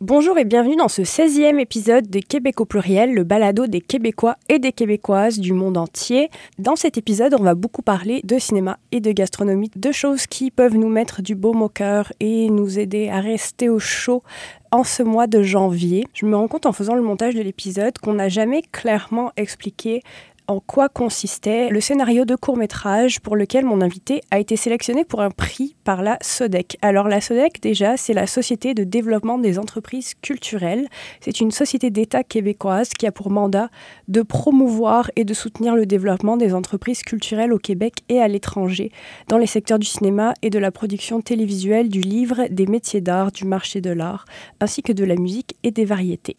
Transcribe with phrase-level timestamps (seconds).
[0.00, 4.36] Bonjour et bienvenue dans ce 16e épisode de Québec au pluriel, le balado des Québécois
[4.48, 6.30] et des Québécoises du monde entier.
[6.56, 10.52] Dans cet épisode, on va beaucoup parler de cinéma et de gastronomie, deux choses qui
[10.52, 14.22] peuvent nous mettre du baume au cœur et nous aider à rester au chaud
[14.70, 16.06] en ce mois de janvier.
[16.14, 20.02] Je me rends compte en faisant le montage de l'épisode qu'on n'a jamais clairement expliqué
[20.48, 25.04] en quoi consistait le scénario de court métrage pour lequel mon invité a été sélectionné
[25.04, 26.78] pour un prix par la SODEC.
[26.80, 30.88] Alors la SODEC, déjà, c'est la Société de développement des entreprises culturelles.
[31.20, 33.68] C'est une société d'État québécoise qui a pour mandat
[34.08, 38.90] de promouvoir et de soutenir le développement des entreprises culturelles au Québec et à l'étranger,
[39.28, 43.32] dans les secteurs du cinéma et de la production télévisuelle, du livre, des métiers d'art,
[43.32, 44.24] du marché de l'art,
[44.60, 46.38] ainsi que de la musique et des variétés.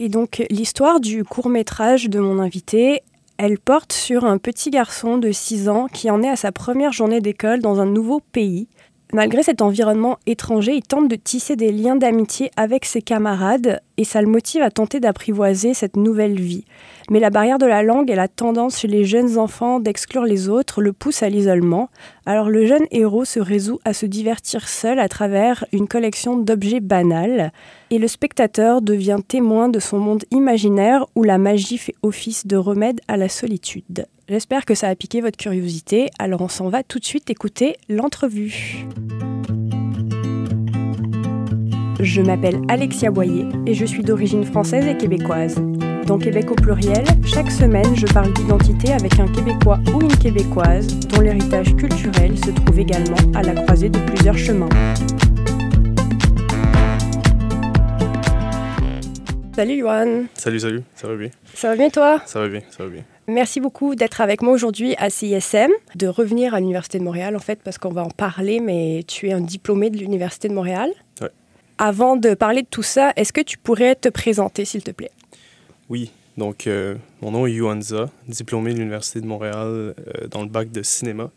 [0.00, 3.02] Et donc l'histoire du court métrage de mon invité,
[3.38, 6.92] elle porte sur un petit garçon de 6 ans qui en est à sa première
[6.92, 8.66] journée d'école dans un nouveau pays.
[9.12, 14.04] Malgré cet environnement étranger, il tente de tisser des liens d'amitié avec ses camarades et
[14.04, 16.64] ça le motive à tenter d'apprivoiser cette nouvelle vie.
[17.10, 20.48] Mais la barrière de la langue et la tendance chez les jeunes enfants d'exclure les
[20.48, 21.88] autres le poussent à l'isolement.
[22.26, 26.80] Alors le jeune héros se résout à se divertir seul à travers une collection d'objets
[26.80, 27.50] banals
[27.90, 32.56] et le spectateur devient témoin de son monde imaginaire où la magie fait office de
[32.56, 34.06] remède à la solitude.
[34.28, 37.76] J'espère que ça a piqué votre curiosité, alors on s'en va tout de suite écouter
[37.88, 38.86] l'entrevue.
[42.00, 45.56] Je m'appelle Alexia Boyer et je suis d'origine française et québécoise.
[46.08, 50.98] Dans Québec au pluriel, chaque semaine, je parle d'identité avec un Québécois ou une Québécoise
[51.00, 54.70] dont l'héritage culturel se trouve également à la croisée de plusieurs chemins.
[59.54, 60.24] Salut Johan.
[60.32, 61.28] Salut, salut, ça va bien?
[61.52, 62.22] Ça va bien toi?
[62.24, 63.02] Ça va bien, ça va bien.
[63.26, 67.40] Merci beaucoup d'être avec moi aujourd'hui à CISM, de revenir à l'Université de Montréal en
[67.40, 70.88] fait, parce qu'on va en parler, mais tu es un diplômé de l'Université de Montréal.
[71.20, 71.28] Ouais.
[71.76, 75.10] Avant de parler de tout ça, est-ce que tu pourrais te présenter, s'il te plaît?
[75.88, 79.94] Oui, donc euh, mon nom est Yuanza, diplômé de l'Université de Montréal euh,
[80.30, 81.30] dans le bac de cinéma.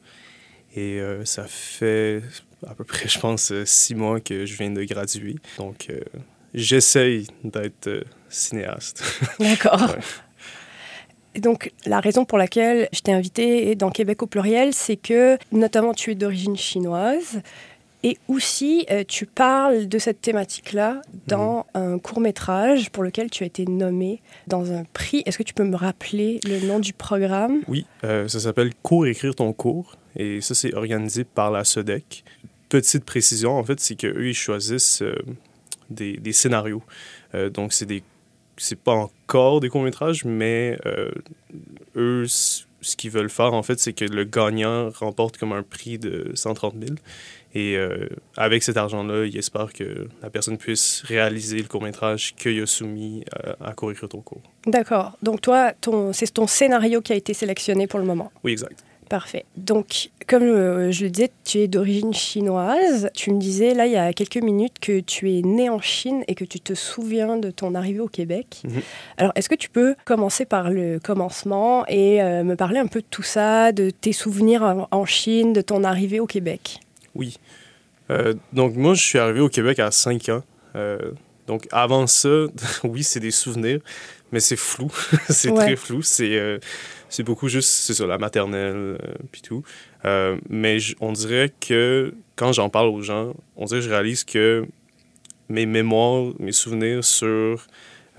[0.75, 2.21] Et euh, ça fait
[2.67, 5.35] à peu près, je pense, six mois que je viens de graduer.
[5.57, 5.89] Donc,
[6.53, 9.03] j'essaye d'être cinéaste.
[9.39, 9.81] D'accord.
[9.81, 11.39] ouais.
[11.39, 15.93] Donc, la raison pour laquelle je t'ai invité dans Québec au pluriel, c'est que, notamment,
[15.93, 17.41] tu es d'origine chinoise
[18.03, 21.77] et aussi euh, tu parles de cette thématique-là dans mmh.
[21.77, 25.23] un court métrage pour lequel tu as été nommé dans un prix.
[25.25, 27.61] Est-ce que tu peux me rappeler le nom du programme?
[27.67, 32.23] Oui, euh, ça s'appelle Cours écrire ton cours et ça, c'est organisé par la SODEC.
[32.69, 35.15] Petite précision, en fait, c'est qu'eux, ils choisissent euh,
[35.89, 36.83] des, des, scénarios.
[37.53, 38.03] donc, c'est des
[38.57, 40.77] c'est pas encore des courts-métrages, mais
[41.95, 45.97] eux, ce qu'ils veulent faire, en fait, c'est que le gagnant remporte comme un prix
[45.97, 46.95] de 130 000.
[47.53, 48.07] Et euh,
[48.37, 53.23] avec cet argent-là, il espère que la personne puisse réaliser le court-métrage qu'il a soumis
[53.59, 54.41] à, à ton cours.
[54.65, 55.17] D'accord.
[55.21, 55.73] Donc toi,
[56.13, 58.31] c'est ton scénario qui a été sélectionné pour le moment.
[58.43, 58.83] Oui, exact.
[59.09, 59.43] Parfait.
[59.57, 63.09] Donc, comme euh, je le disais, tu es d'origine chinoise.
[63.13, 66.23] Tu me disais, là, il y a quelques minutes, que tu es né en Chine
[66.29, 68.61] et que tu te souviens de ton arrivée au Québec.
[68.63, 68.81] Mhm.
[69.17, 73.01] Alors, est-ce que tu peux commencer par le commencement et euh, me parler un peu
[73.01, 76.79] de tout ça, de tes souvenirs en, en Chine, de ton arrivée au Québec?
[77.15, 77.37] Oui.
[78.09, 80.43] Euh, donc, moi, je suis arrivé au Québec à 5 ans.
[80.75, 81.11] Euh,
[81.47, 82.45] donc, avant ça,
[82.83, 83.79] oui, c'est des souvenirs,
[84.31, 84.91] mais c'est flou.
[85.29, 85.65] c'est Ouais.
[85.65, 86.01] très flou.
[86.01, 86.59] C'est euh,
[87.09, 88.97] c'est beaucoup juste, c'est ça, la maternelle,
[89.33, 89.63] puis tout.
[90.49, 94.65] Mais on dirait que quand j'en parle aux gens, on dirait que je réalise que
[95.49, 97.67] mes mémoires, mes souvenirs sur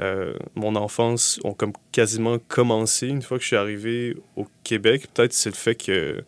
[0.00, 5.06] euh, mon enfance ont comme quasiment commencé une fois que je suis arrivé au Québec.
[5.14, 6.22] Peut-être c'est le fait que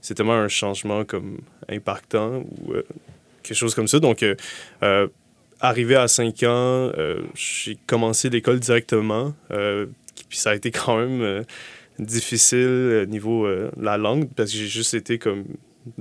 [0.00, 1.38] c'est tellement un changement comme
[1.68, 2.82] impactant ou euh,
[3.42, 4.00] quelque chose comme ça.
[4.00, 4.34] Donc, euh,
[4.82, 5.08] euh,
[5.60, 6.90] arrivé à 5 ans,
[7.34, 9.34] j'ai commencé l'école directement.
[9.48, 11.44] puis ça a été quand même
[11.98, 13.46] difficile euh, niveau
[13.76, 15.44] la langue parce que j'ai juste été comme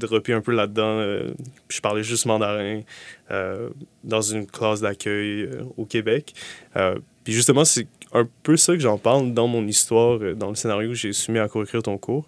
[0.02, 1.00] un peu là-dedans.
[1.00, 1.32] euh,
[1.70, 2.82] je parlais juste mandarin
[4.04, 6.34] dans une classe d'accueil au Québec.
[7.24, 10.90] Puis justement, c'est un peu ça que j'en parle dans mon histoire, dans le scénario
[10.90, 12.28] que j'ai soumis à co-écrire ton cours.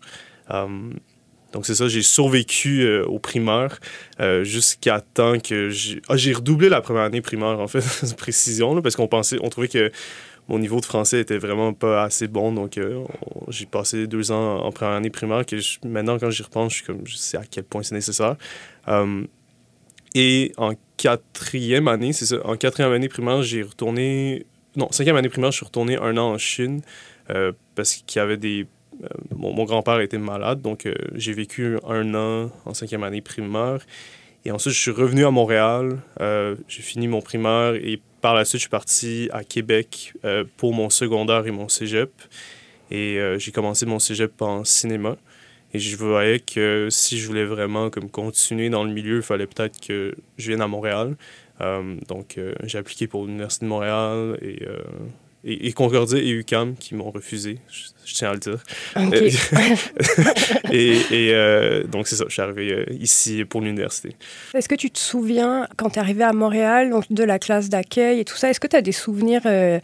[1.51, 3.80] Donc c'est ça, j'ai survécu euh, au primaire
[4.19, 6.01] euh, jusqu'à temps que j'ai...
[6.07, 7.83] Ah, j'ai redoublé la première année primaire, en fait,
[8.18, 9.92] précision, là, parce qu'on pensait, on trouvait que
[10.48, 13.03] mon niveau de français était vraiment pas assez bon, donc euh,
[13.48, 15.56] j'ai passé deux ans en première année primaire, que
[15.88, 18.36] maintenant, quand j'y repense, je, suis comme, je sais à quel point c'est nécessaire.
[18.88, 19.24] Euh,
[20.13, 24.45] et en quatrième année, c'est ça, en quatrième année primaire, j'ai retourné...
[24.75, 26.81] Non, cinquième année primaire, je suis retourné un an en Chine,
[27.30, 28.68] euh, parce qu'il y avait des
[29.36, 33.80] mon, mon grand-père était malade, donc euh, j'ai vécu un an en cinquième année primaire.
[34.44, 36.00] Et ensuite, je suis revenu à Montréal.
[36.19, 40.44] euh, j'ai fini mon primaire et par la suite, je suis parti à Québec euh,
[40.57, 42.12] pour mon secondaire et mon cégep.
[42.89, 45.18] Et euh, j'ai commencé mon cégep en cinéma.
[45.74, 49.48] Et je voyais que si je voulais vraiment comme, continuer dans le milieu, il fallait
[49.48, 51.15] peut-être que je vienne à Montréal.
[51.62, 54.59] Euh, donc, j'ai appliqué pour l'Université de Montréal et
[55.43, 58.59] et, et, Concordia et UCAM qui m'ont refusé, je, tiens à le dire.
[60.71, 64.15] et, et euh, donc, c'est ça, je suis arrivé euh, ici pour l'université.
[64.53, 67.69] Est-ce que tu te souviens, quand tu es arrivé à Montréal, donc de la classe
[67.69, 69.79] d'accueil et tout ça, est-ce que tu as des souvenirs euh,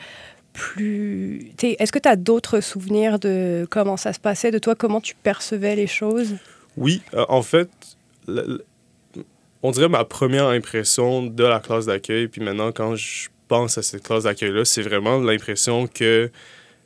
[0.54, 1.52] plus.
[1.62, 5.16] Est-ce que tu as d'autres souvenirs de comment ça se passait, de toi, comment tu
[5.16, 6.36] percevais les choses?
[6.76, 7.70] Oui, en fait,
[9.64, 13.82] on dirait ma première impression de la classe d'accueil, puis maintenant, quand je pense à
[13.82, 16.30] cette classe d'accueil-là, c'est vraiment l'impression que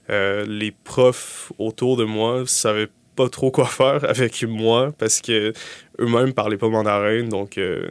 [0.10, 5.54] euh, les profs autour de moi savaient pas trop quoi faire avec moi parce que
[6.00, 7.24] eux-mêmes parlaient pas mandarin.
[7.24, 7.88] Donc, euh,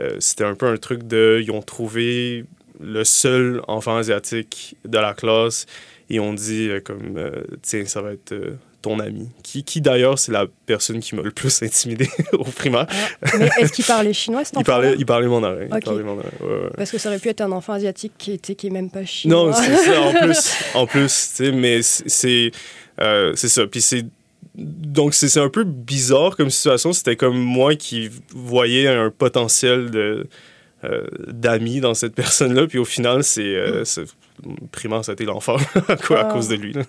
[0.00, 1.40] euh, c'était un peu un truc de.
[1.42, 2.44] Ils ont trouvé
[2.80, 5.66] le seul enfant asiatique de la classe
[6.10, 7.30] et ont dit, comme,
[7.62, 8.34] tiens, ça va être
[8.82, 12.86] ton ami, qui, qui d'ailleurs, c'est la personne qui m'a le plus intimidé au primaire.
[13.22, 15.66] Ah, mais est-ce qu'il parlait chinois, cet il parlait, il parlait mandarin.
[15.72, 16.28] Il parlait mandarin
[16.76, 19.04] Parce que ça aurait pu être un enfant asiatique qui était qui est même pas
[19.04, 19.46] chinois.
[19.46, 20.52] Non, c'est ça, en plus.
[20.74, 22.50] en plus, tu sais, mais c'est
[23.00, 23.66] euh, ça.
[23.66, 24.04] Puis c'est
[24.54, 26.92] donc c'est un peu bizarre comme situation.
[26.92, 30.26] C'était comme moi qui voyais un potentiel de
[30.84, 32.66] euh, d'amis dans cette personne-là.
[32.66, 33.84] Puis au final, c'est euh,
[34.72, 35.56] primaire, ça a été l'enfer
[35.88, 36.72] à, à cause de lui.
[36.72, 36.82] Là.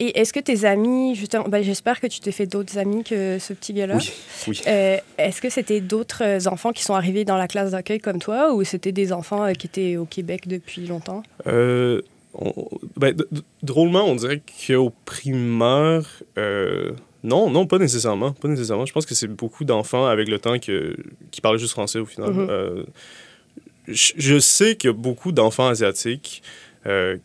[0.00, 3.38] Et est-ce que tes amis, justement, ben, j'espère que tu t'es fait d'autres amis que
[3.38, 3.96] ce petit gars-là.
[3.96, 4.10] Oui.
[4.48, 4.60] oui.
[4.66, 8.18] Euh, est-ce que c'était d'autres euh, enfants qui sont arrivés dans la classe d'accueil comme
[8.18, 11.22] toi ou c'était des enfants euh, qui étaient au Québec depuis longtemps?
[11.46, 12.02] Euh,
[12.96, 13.16] ben,
[13.62, 16.22] drôlement, on dirait qu'au primaire,
[17.22, 18.32] non, non, pas nécessairement.
[18.32, 18.86] Pas nécessairement.
[18.86, 20.96] Je pense que c'est beaucoup d'enfants avec le temps que,
[21.30, 22.30] qui parlent juste français au final.
[22.32, 22.84] Mm-hmm.
[23.86, 26.42] je, je, sais qu'il y a beaucoup d'enfants asiatiques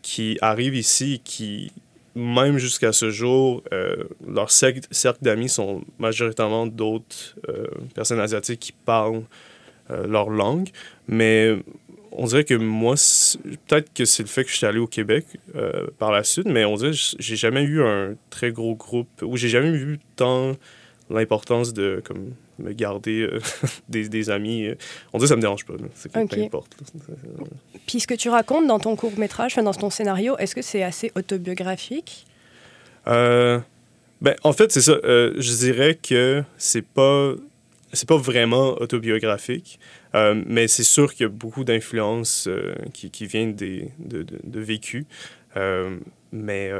[0.02, 1.72] qui arrivent ici qui
[2.14, 4.82] même jusqu'à ce jour, euh, leur cercle,
[5.22, 9.22] d'amis sont majoritairement d'autres euh, personnes asiatiques qui parlent
[9.90, 10.68] euh, leur langue.
[11.08, 11.56] Mais
[12.12, 12.94] on dirait que moi,
[13.68, 15.26] peut-être que c'est le fait que je suis allé au Québec
[15.98, 19.36] par la suite, mais on dirait que j'ai jamais eu un très gros groupe, ou
[19.36, 20.56] j'ai jamais eu tant
[21.08, 22.02] l'importance de
[22.60, 23.40] me garder euh,
[23.88, 24.66] des, des, amis.
[24.66, 24.74] Euh,
[25.12, 25.74] on dit ça me dérange pas.
[25.94, 26.36] C'est okay.
[26.36, 26.76] peu importe.
[27.86, 30.82] Puis ce que tu racontes dans ton court métrage, dans ton scénario, est-ce que c'est
[30.82, 32.26] assez autobiographique?
[33.06, 33.60] Euh,
[34.20, 34.92] ben, en fait, c'est ça.
[35.04, 37.34] Euh, je dirais que c'est pas
[37.92, 39.80] c'est pas vraiment autobiographique,
[40.14, 42.48] euh, mais c'est sûr qu'il y a beaucoup d'influences
[42.92, 45.06] qui, qui, viennent des, de, de, de vécu.
[46.30, 46.70] mais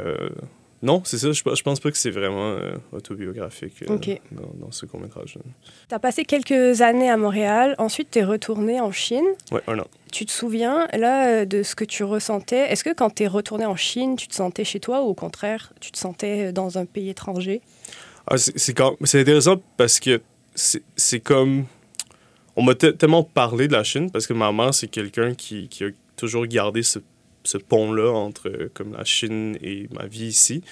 [0.83, 1.31] non, c'est ça.
[1.33, 3.97] Je, je pense pas que c'est vraiment euh, autobiographique euh,
[4.33, 5.37] dans, dans, ce court-métrage.
[5.89, 7.75] Tu as passé quelques années à Montréal.
[7.77, 9.27] Ensuite, tu es retourné en Chine.
[9.53, 9.87] Oui, un an.
[10.11, 12.73] Tu te souviens, là, euh, de ce que tu ressentais?
[12.73, 15.15] Est-ce que quand tu es retourné en Chine, tu te sentais chez toi ou au
[15.15, 17.61] contraire, tu te sentais dans un pays étranger?
[18.27, 18.81] Ah, C'est
[19.15, 20.23] intéressant parce que
[20.55, 21.67] c'est comme...
[22.57, 25.85] On m'a tellement parlé de la Chine parce que ma mère, c'est quelqu'un qui, qui
[25.85, 26.99] a toujours gardé ce
[27.45, 30.63] ce pont-là entre euh, comme la Chine et ma vie ici.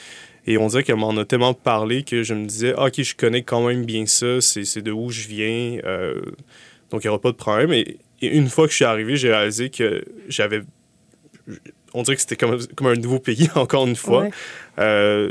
[0.46, 3.14] Et on dirait qu'elle m'en a tellement parlé que je me disais, ah, OK, je
[3.14, 6.20] connais quand même bien ça, c'est de où je viens, euh,
[6.90, 7.72] donc il n'y aura pas de problème.
[7.72, 10.62] Et, une fois que je suis arrivé, j'ai réalisé que j'avais.
[11.94, 14.26] On dirait que c'était comme, comme un nouveau pays, encore une fois.
[14.78, 15.30] Euh,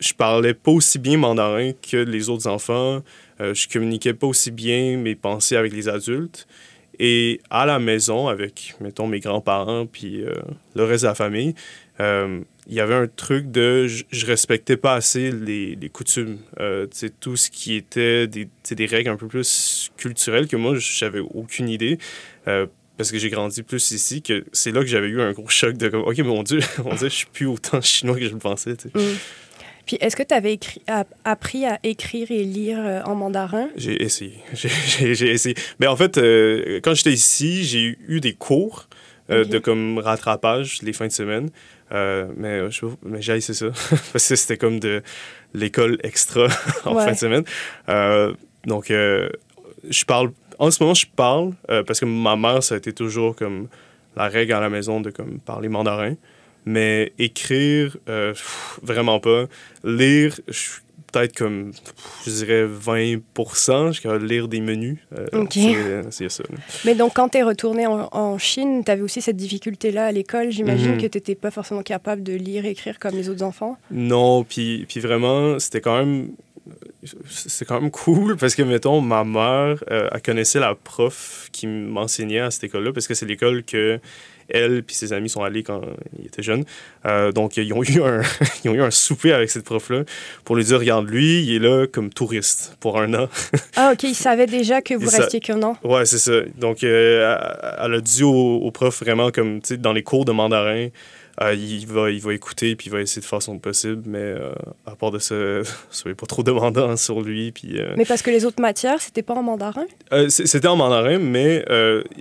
[0.00, 3.02] je parlais pas aussi bien mandarin que les autres enfants.
[3.40, 6.46] je communiquais pas aussi bien mes pensées avec les adultes.
[6.98, 10.32] Et à la maison, avec, mettons, mes grands-parents, puis euh,
[10.74, 11.54] le reste de la famille,
[12.00, 16.38] euh, il y avait un truc de je, respectais pas assez les, coutumes.
[16.58, 16.86] Euh,
[17.20, 21.68] tout ce qui était des, des règles un peu plus culturelles que moi, j'avais aucune
[21.68, 21.98] idée.
[22.48, 25.48] Euh, parce que j'ai grandi plus ici, que c'est là que j'avais eu un gros
[25.48, 28.32] choc de comme, OK, mon Dieu, on dirait je suis plus autant chinois que je
[28.32, 28.72] le pensais.
[28.72, 29.00] Mm.
[29.86, 30.58] Puis est-ce que tu avais
[31.24, 33.68] appris à écrire et lire euh, en mandarin?
[33.76, 34.40] J'ai essayé.
[34.52, 35.54] J'ai essayé.
[35.78, 38.88] Mais en fait, euh, quand j'étais ici, j'ai eu des cours
[39.30, 41.50] euh, de comme rattrapage les fins de semaine.
[41.92, 43.66] mais je, mais j'ai c'est ça.
[44.12, 45.02] Parce que c'était comme de
[45.54, 46.48] l'école extra
[46.84, 47.44] en fin de semaine.
[48.66, 50.32] donc, je parle.
[50.58, 51.52] En ce moment, je parle
[51.86, 53.68] parce que ma mère, ça a été toujours comme
[54.16, 56.14] la règle à la maison de comme parler mandarin.
[56.66, 58.34] Mais écrire, euh,
[58.82, 59.44] vraiment pas.
[59.84, 60.38] Lire,
[61.12, 61.70] peut-être comme,
[62.26, 63.20] je dirais 20
[63.92, 64.98] Je peux lire des menus.
[65.16, 66.44] Euh, c'est ça.
[66.84, 70.50] Mais donc, quand tu es retourné en, Chine, tu avais aussi cette difficulté-là à l'école.
[70.50, 71.02] J'imagine mhm.
[71.02, 73.78] que tu n'étais pas forcément capable de lire et écrire comme les autres enfants.
[73.90, 76.30] Non, puis vraiment, c'était quand même
[77.28, 81.66] c'est quand même cool parce que, mettons, ma mère, euh, elle connaissait la prof qui
[81.66, 84.00] m'enseignait à cette école-là parce que c'est l'école que
[84.48, 85.82] elle puis ses amis sont allés quand
[86.18, 86.64] il était jeune.
[87.04, 88.22] Euh, donc, ils ont, eu un,
[88.64, 90.04] ils ont eu un souper avec cette prof-là
[90.44, 93.28] pour lui dire Regarde, lui, il est là comme touriste pour un an.
[93.76, 95.76] ah, OK, il savait déjà que vous restiez qu'un an?
[95.82, 96.40] Ouais, c'est ça.
[96.58, 97.36] Donc, euh,
[97.80, 100.88] elle a dit au, au prof vraiment comme, tu sais, dans les cours de mandarin,
[101.42, 104.18] euh, il, va, il va écouter puis il va essayer de faire son possible, mais
[104.18, 104.52] euh,
[104.86, 105.34] à part de ça,
[105.90, 107.52] soyez pas trop demandant sur lui.
[107.52, 109.86] Puis, euh, Mais parce que les autres matières, c'était pas en mandarin?
[110.28, 111.64] c'était en mandarin, mais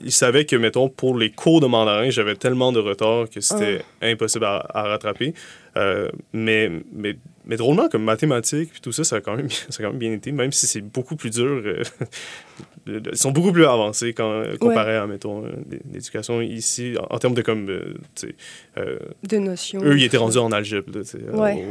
[0.03, 3.81] il savait que, mettons, pour les cours de mandarin, j'avais tellement de retard que c'était
[4.01, 4.07] ah.
[4.07, 5.33] impossible à, à rattraper.
[6.33, 9.83] mais, mais mais drôlement, comme mathématiques, puis tout ça, ça a, quand même, ça a
[9.83, 11.61] quand même bien été, même si c'est beaucoup plus dur.
[11.65, 11.83] Euh,
[12.87, 15.51] ils sont beaucoup plus avancés quand, comparé à, mettons, euh,
[15.91, 19.81] l'éducation ici, en, termes de comme, euh, de notions.
[19.83, 20.91] Eux, ils étaient rendus en algèbre,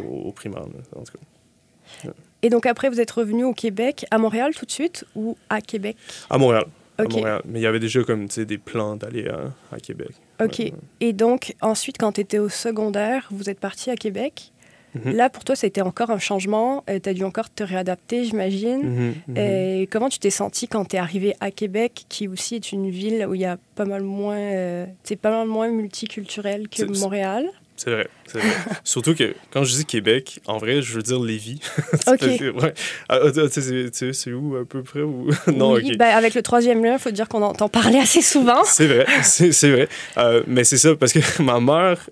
[0.09, 0.63] au, primaire,
[0.97, 2.11] en tout cas.
[2.43, 5.61] Et donc après, vous êtes revenu au Québec, à Montréal tout de suite, ou à
[5.61, 5.97] Québec?
[6.29, 6.67] À Montréal.
[6.99, 7.43] À Montréal.
[7.47, 10.11] Mais il y avait déjà comme, des plans d'aller à, à, Québec.
[10.43, 10.73] OK.
[11.01, 14.53] Et donc, ensuite, quand tu étais au secondaire, vous êtes parti à Québec?
[14.95, 15.17] Mhm.
[15.17, 16.85] Là, pour toi, c'était encore un changement.
[16.89, 18.83] Euh, tu as dû encore te réadapter, j'imagine.
[18.83, 19.37] Mhm, mhm.
[19.37, 22.91] Et comment tu t'es senti quand tu es arrivé à Québec, qui aussi est une
[22.91, 26.85] ville où il y a pas mal moins, euh, c'est pas mal moins multiculturel que
[26.99, 27.49] Montréal?
[27.77, 28.49] C'est vrai, c'est vrai.
[28.85, 31.59] Surtout que quand je dis Québec, en vrai, je veux dire Lévis.
[32.07, 32.23] OK.
[32.23, 32.75] ouais.
[33.09, 35.01] Ah, c'est où à peu près?
[35.01, 35.29] Ou...
[35.53, 38.63] non, oui, ben, avec le troisième lien, il faut dire qu'on entend parler assez souvent.
[38.65, 39.89] c'est vrai, c'est vrai.
[40.19, 42.09] Euh, mais c'est ça, parce que ma mère,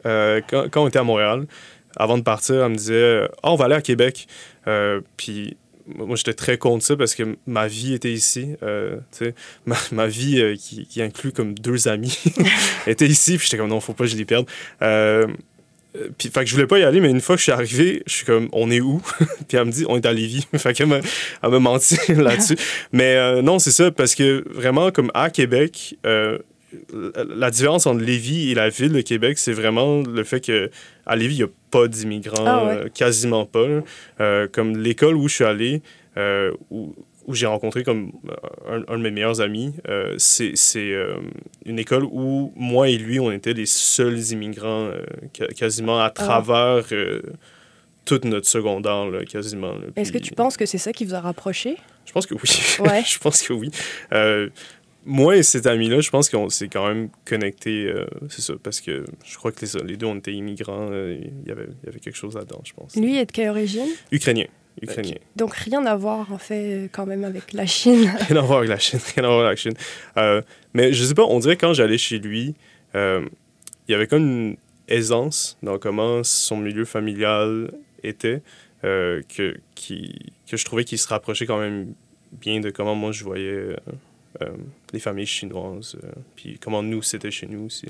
[0.51, 1.47] quand, quand, on était à Montréal,
[1.97, 4.27] avant de partir, elle me disait oh, on va aller à Québec.
[4.67, 5.57] Euh, puis
[5.87, 8.55] moi, j'étais très contre ça parce que ma vie était ici.
[8.63, 8.99] Euh,
[9.67, 12.19] ma, ma, vie, euh, qui, inclut comme deux amis,
[12.87, 13.37] était ici.
[13.37, 14.47] Puis j'étais comme non, faut pas que je les perde.
[16.17, 18.03] puis, fait que je voulais pas y aller, mais une fois que je suis arrivé,
[18.07, 19.03] je suis comme, on est où?
[19.49, 20.47] puis elle me dit, on est à Lévis.
[20.57, 21.01] fait qu'elle m'a
[21.59, 22.57] menti là-dessus.
[22.93, 25.97] mais non, c'est ça, parce que vraiment, comme à Québec,
[27.14, 30.71] la différence entre Lévis et la ville de Québec, c'est vraiment le fait que
[31.07, 33.67] à Lévis, il n'y a pas d'immigrants, ah euh, quasiment pas.
[34.21, 35.83] Euh, comme l'école où je suis allé,
[36.17, 36.95] euh, où,
[37.26, 38.12] où j'ai rencontré comme
[38.69, 39.75] un, de mes meilleurs amis,
[40.19, 40.55] c'est
[41.64, 44.91] une école où moi et lui, on était les seuls immigrants
[45.57, 46.11] quasiment à ah.
[46.11, 46.85] travers
[48.05, 49.75] toute notre secondaire, quasiment.
[49.95, 51.76] Est-ce que tu penses que c'est ça qui vous a rapproché?
[52.05, 52.41] Je pense que oui.
[52.81, 53.05] Ouais.
[53.07, 53.71] je pense que oui
[55.05, 58.81] moi et cet ami-là, je pense qu'on s'est quand même connecté, euh, c'est ça, parce
[58.81, 60.89] que je crois que les, les deux, on était immigrants.
[60.91, 62.97] Euh, il, y avait, il y avait quelque chose là-dedans, je pense.
[62.97, 63.89] Lui est de quelle origine?
[64.11, 64.47] Ukrainien.
[64.81, 65.17] Ukrainien.
[65.37, 68.11] Donc rien à voir, en fait, quand même avec la Chine.
[68.29, 69.75] rien à voir avec la Chine, rien à voir avec la Chine.
[70.17, 70.43] Euh,
[70.73, 72.55] mais je sais pas, on dirait que quand j'allais chez lui,
[72.95, 73.29] il
[73.89, 74.57] y avait comme une
[74.89, 78.43] aisance dans comment son milieu familial était,
[78.83, 81.95] que, qui, que je trouvais qu'il se rapprochait quand même
[82.33, 83.77] bien de comment moi je voyais
[84.93, 87.87] les familles chinoises, euh, puis comment nous, c'était chez nous aussi.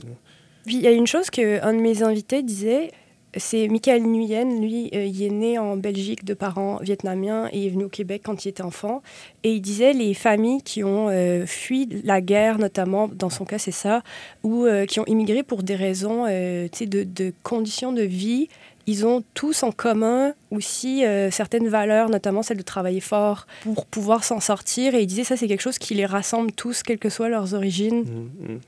[0.66, 2.90] Il y a une chose qu'un de mes invités disait,
[3.36, 7.70] c'est Michael Nguyen, lui, euh, il est né en Belgique de parents vietnamiens et est
[7.70, 9.02] venu au Québec quand il était enfant.
[9.42, 11.08] Et il disait les familles qui ont
[11.46, 14.02] fui la guerre, notamment, dans son cas c'est ça,
[14.42, 18.48] ou qui ont immigré pour des raisons de, conditions de vie,
[18.86, 23.86] ils ont tous en commun aussi euh, certaines valeurs, notamment celle de travailler fort pour
[23.86, 24.94] pouvoir s'en sortir.
[24.94, 27.54] Et ils disaient ça, c'est quelque chose qui les rassemble tous, quelles que soient leurs
[27.54, 28.60] origines, mmh, mmh.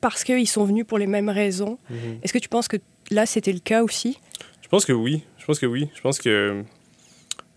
[0.00, 1.78] parce qu'ils sont venus pour les mêmes raisons.
[1.88, 1.94] Mmh.
[2.22, 2.78] Est-ce que tu penses que
[3.10, 4.18] là, c'était le cas aussi?
[4.62, 5.22] Je pense que oui.
[5.38, 5.88] Je pense que oui.
[5.94, 6.64] Je pense que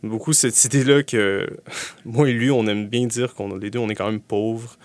[0.03, 1.47] beaucoup cette idée-là que
[2.05, 4.77] moi et lui, on aime bien dire qu'on les deux, on est quand même pauvres.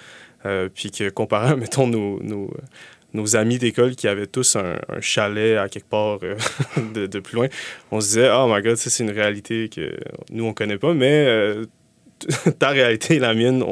[0.46, 2.50] Euh, puis que comparé, mettons, nos, nos,
[3.14, 6.36] nos amis d'école qui avaient tous un, chalet à quelque part euh,
[7.06, 7.48] de, plus loin,
[7.90, 9.96] on se disait, oh my god, ça c'est une réalité que
[10.30, 11.64] nous on connaît pas, mais euh,
[12.58, 13.64] ta réalité et la mienne,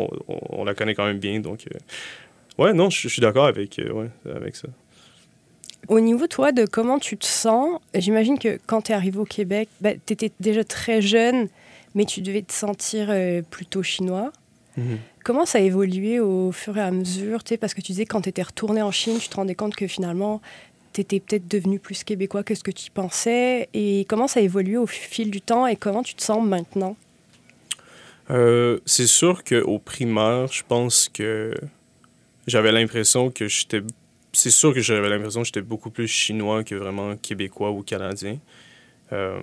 [0.51, 1.41] on, la connaît quand même bien.
[1.41, 4.69] Donc, euh, ouais, non, je suis d'accord avec, ouais, avec ça.
[5.89, 9.25] Au niveau, toi, de comment tu te sens, j'imagine que quand tu es arrivé au
[9.25, 11.49] Québec, ben, tu étais déjà très jeune,
[11.95, 13.13] mais tu devais te sentir
[13.51, 14.33] plutôt chinois.
[14.77, 14.99] Mhm.
[15.25, 18.29] Comment ça a évolué au fur et à mesure Parce que tu disais quand tu
[18.29, 20.41] étais retourné en Chine, tu te rendais compte que finalement,
[20.93, 23.69] tu étais peut-être devenu plus québécois que ce que tu pensais.
[23.75, 26.97] Et comment ça a évolué au fil du temps et comment tu te sens maintenant?
[28.31, 31.55] Euh, C'est sûr qu'au primaire, je pense que
[32.47, 33.83] j'avais l'impression que j'étais.
[34.33, 38.39] C'est sûr que j'avais l'impression que j'étais beaucoup plus chinois que vraiment québécois ou canadien.
[39.13, 39.39] Euh,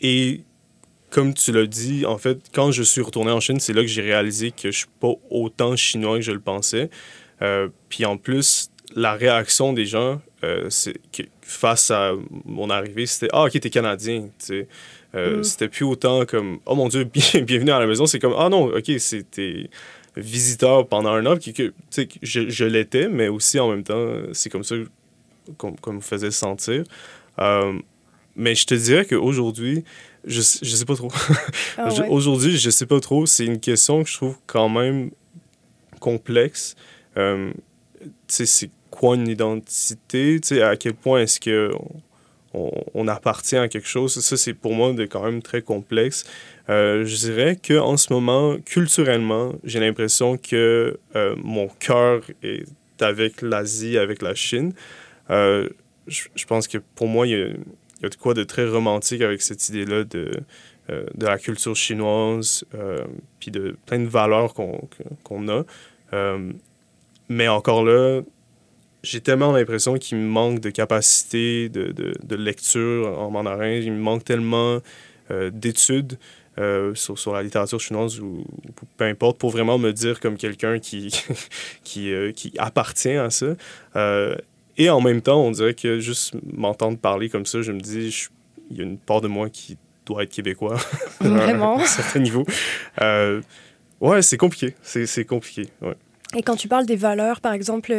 [0.00, 0.42] et
[1.16, 3.86] comme tu l'as dit, en fait, quand je suis retourné en Chine, c'est là que
[3.86, 6.90] j'ai réalisé que je suis pas autant chinois que je le pensais.
[7.40, 10.68] Euh, puis en plus, la réaction des gens euh,
[11.12, 12.12] que, face à
[12.44, 14.28] mon arrivée, c'était Ah, ok, t'es Canadien.
[15.14, 15.42] Euh, mm.
[15.42, 17.04] C'était plus autant comme Oh mon Dieu,
[17.40, 18.04] bienvenue à la maison.
[18.04, 19.70] C'est comme Ah non, ok, c'était.
[20.18, 21.72] visiteur pendant un an, qui, que,
[22.20, 24.74] je, je l'étais, mais aussi en même temps, c'est comme ça
[25.56, 26.84] qu'on me faisait sentir.
[27.38, 27.72] Euh,
[28.36, 29.82] mais je te dirais qu'aujourd'hui,
[30.26, 31.10] je, je sais pas trop.
[31.78, 33.26] Ah aujourd'hui, je sais pas trop.
[33.26, 35.10] C'est une question que je trouve quand même
[36.00, 36.74] complexe.
[37.16, 37.52] Euh,
[38.28, 40.40] c'est quoi une identité?
[40.62, 41.70] à quel point est-ce que
[42.54, 44.18] on, on, appartient à quelque chose?
[44.20, 46.24] Ça, c'est pour moi de quand même très complexe.
[46.68, 52.66] Euh, je dirais qu'en ce moment, culturellement, j'ai l'impression que euh, mon cœur est
[53.00, 54.72] avec l'Asie, avec la Chine.
[55.30, 55.68] Euh,
[56.06, 57.48] je, pense que pour moi, il y, a,
[58.08, 60.30] de quoi de très romantique avec cette idée-là de,
[60.88, 62.64] de la culture chinoise,
[63.40, 64.88] puis de plein de valeurs qu'on
[65.24, 65.64] qu'on a.
[67.28, 68.22] mais encore là,
[69.02, 73.70] j'ai tellement l'impression qu'il me manque de capacité de, de, lecture en mandarin.
[73.70, 74.80] Il me manque tellement
[75.52, 76.18] d'études
[76.58, 78.42] euh, sur, sur, la littérature chinoise ou,
[78.96, 81.14] peu importe, pour vraiment me dire comme quelqu'un qui,
[81.84, 83.48] qui, euh, qui, appartient à ça.
[84.78, 87.80] Euh, et en même temps, on dirait que juste m'entendre parler comme ça, je me
[87.80, 88.28] dis,
[88.70, 90.76] il y a une part de moi qui doit être québécois.
[91.20, 91.78] Vraiment?
[91.78, 92.44] à un certain niveau.
[94.00, 94.74] ouais, c'est compliqué.
[94.82, 95.94] C'est compliqué, ouais.
[96.34, 97.94] Et quand tu parles des valeurs, par exemple,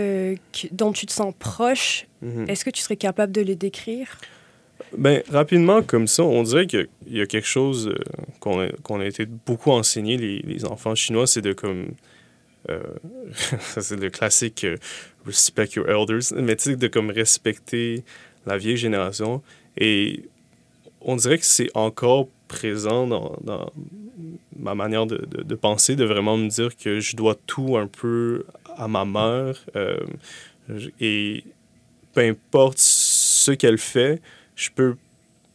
[0.71, 2.49] dont tu te sens proche, mm-hmm.
[2.49, 4.17] est-ce que tu serais capable de les décrire?
[4.95, 7.95] Ben, rapidement, comme ça, on dirait qu'il y a quelque chose euh,
[8.39, 11.89] qu'on a, qu'on a, été beaucoup enseigné, les, les enfants chinois, c'est de comme.
[12.69, 12.81] Euh,
[13.59, 14.77] c'est le classique euh,
[15.25, 18.03] respect your elders, mais tu de comme respecter
[18.45, 19.41] la vieille génération.
[19.77, 20.23] Et
[21.01, 23.71] on dirait que c'est encore présent dans,
[24.57, 28.45] ma manière de, de, penser, de vraiment me dire que je dois tout un peu
[28.77, 29.65] à ma mère.
[30.99, 31.43] et
[32.13, 34.21] peu importe ce qu'elle fait,
[34.55, 34.95] je peux,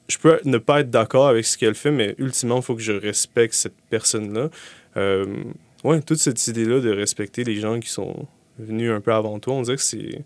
[0.09, 2.83] je peux ne pas être d'accord avec ce qu'elle fait, mais ultimement, il faut que
[2.83, 4.49] je respecte cette personne-là.
[4.97, 5.27] Euh,
[5.85, 8.27] ouais, toute cette idée-là de respecter les gens qui sont
[8.59, 10.25] venus un peu avant toi, on dirait que c'est,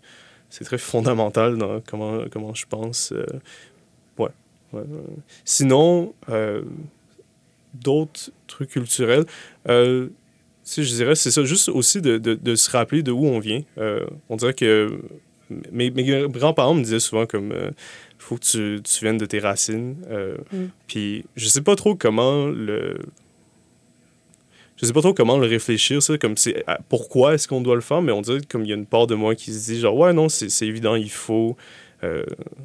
[0.49, 3.11] c'est très fondamental dans comment, comment je pense.
[3.11, 3.25] Euh,
[4.17, 4.29] ouais,
[5.45, 6.63] Sinon, euh,
[7.73, 9.25] d'autres trucs culturels,
[9.69, 10.09] euh,
[10.65, 13.61] je dirais, c'est ça, juste aussi de, de, de, se rappeler de où on vient.
[14.29, 14.99] on dirait que
[15.71, 17.53] mes, mes grands-parents me disaient souvent comme
[18.27, 19.95] faut que tu, tu, viennes de tes racines.
[20.09, 20.65] Euh, mm.
[20.87, 22.97] Puis je sais pas trop comment le.
[24.79, 27.81] Je sais pas trop comment le réfléchir, ça, comme c'est pourquoi est-ce qu'on doit le
[27.81, 29.79] faire, mais on dirait comme il y a une part de moi qui se dit
[29.79, 31.57] genre ouais non c'est évident il faut
[32.03, 32.23] euh,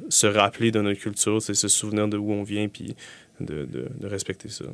[0.09, 2.95] se rappeler de notre culture, se souvenir de où on vient puis
[3.39, 4.65] de, de respecter ça.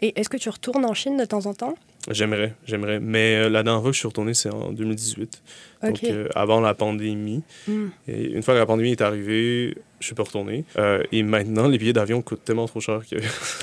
[0.00, 1.74] Et est-ce que tu retournes en Chine de temps en temps?
[2.10, 3.00] J'aimerais, j'aimerais.
[3.00, 5.42] Mais euh, la dernière fois que je suis retourné, c'est en 2018.
[5.82, 7.42] Donc, euh, avant la pandémie.
[7.66, 7.88] Hmm.
[8.06, 10.64] Et une fois que la pandémie est arrivée, je suis pas retourné.
[10.78, 13.16] Euh, et maintenant, les billets d'avion coûtent tellement trop cher que.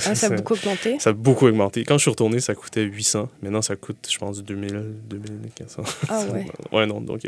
[0.05, 0.99] Ah, ça a beaucoup augmenté?
[0.99, 1.85] Ça a beaucoup augmenté.
[1.85, 3.29] Quand je suis retourné, ça coûtait 800.
[3.41, 5.83] Maintenant, ça coûte, je pense, 2000, 2500.
[6.09, 6.45] Ah ouais.
[6.73, 6.99] ouais, non.
[6.99, 7.21] Donc.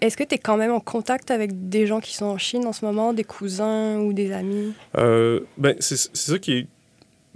[0.00, 2.64] Est-ce que tu es quand même en contact avec des gens qui sont en Chine
[2.64, 4.72] en ce moment, des cousins ou des amis?
[4.94, 6.66] Ben, c'est ça qui est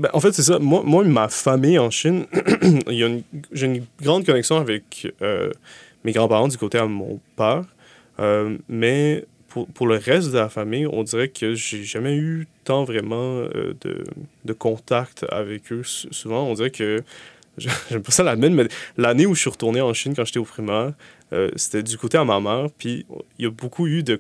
[0.01, 0.59] ben, en fait, c'est ça.
[0.59, 2.25] Moi, moi, ma famille en Chine,
[3.53, 5.51] j'ai une grande connexion avec euh,
[6.05, 7.65] mes grands-parents du côté à mon père.
[8.19, 12.47] Euh, mais pour, pour, le reste de la famille, on dirait que j'ai jamais eu
[12.65, 14.05] tant vraiment euh, de,
[14.47, 15.83] de, contact avec eux.
[15.85, 17.03] Souvent, on dirait que
[17.59, 20.45] j'aime pas ça la mais l'année où je suis retourné en Chine quand j'étais au
[20.45, 20.95] primaire,
[21.57, 22.69] c'était du côté à ma mère.
[22.79, 23.05] Puis
[23.39, 24.19] il y a beaucoup eu de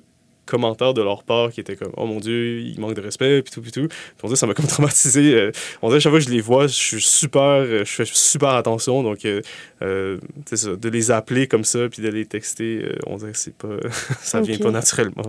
[0.51, 3.53] commentaires de leur part qui étaient comme oh mon dieu il manque de respect puis
[3.53, 3.87] tout puis tout.
[3.87, 6.41] Puis on dirait ça m'a comme traumatisé euh, on dirait chaque fois que je les
[6.41, 10.19] vois je suis super euh, je fais super attention donc euh,
[10.53, 13.77] ça, de les appeler comme ça puis de les texter on dirait que c'est pas
[14.21, 15.23] ça vient pas naturellement.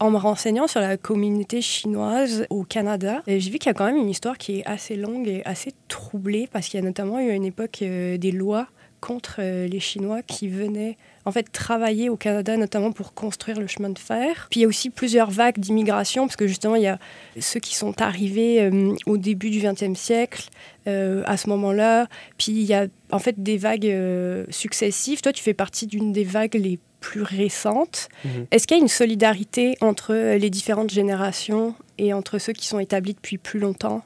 [0.00, 3.86] En me renseignant sur la communauté chinoise au Canada, j'ai vu qu'il y a quand
[3.86, 7.18] même une histoire qui est assez longue et assez troublée parce qu'il y a notamment
[7.18, 8.68] eu à une époque des lois
[9.00, 10.96] contre les Chinois qui venaient
[11.28, 14.48] en fait travailler au Canada, notamment pour construire le chemin de fer.
[14.50, 16.98] Puis il y a aussi plusieurs vagues d'immigration, parce que justement, il y a
[17.38, 20.48] ceux qui sont arrivés euh, au début du XXe siècle,
[20.86, 22.06] euh, à ce moment-là.
[22.38, 25.20] Puis il y a en fait des vagues euh, successives.
[25.20, 28.08] Toi, tu fais partie d'une des vagues les plus récentes.
[28.24, 28.46] Mhm.
[28.50, 32.78] Est-ce qu'il y a une solidarité entre les différentes générations et entre ceux qui sont
[32.78, 34.02] établis depuis plus longtemps?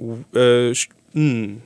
[0.00, 0.86] Je...
[1.14, 1.58] Hmm.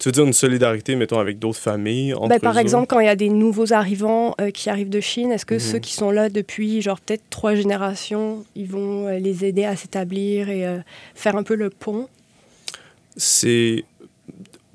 [0.00, 3.06] Tu veux dire une solidarité, mettons, avec d'autres familles entre ben, Par exemple, quand il
[3.06, 5.80] y a des nouveaux arrivants euh, qui arrivent de Chine, est-ce que ceux mhm.
[5.82, 10.48] qui sont là depuis, genre, peut-être trois générations, ils vont euh, les aider à s'établir
[10.48, 10.78] et euh,
[11.14, 12.08] faire un peu le pont?
[13.18, 13.84] C'est.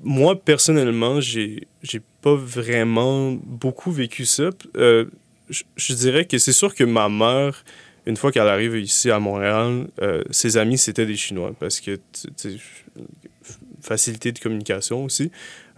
[0.00, 4.50] Moi, personnellement, j'ai, j'ai pas vraiment beaucoup vécu ça.
[4.76, 5.04] je,
[5.50, 7.64] je dirais que c'est sûr que ma mère
[8.06, 9.88] une fois qu'elle arrive ici à Montréal,
[10.30, 11.52] ses amis, c'était des Chinois.
[11.58, 11.98] Parce que
[13.86, 15.30] facilité de communication aussi.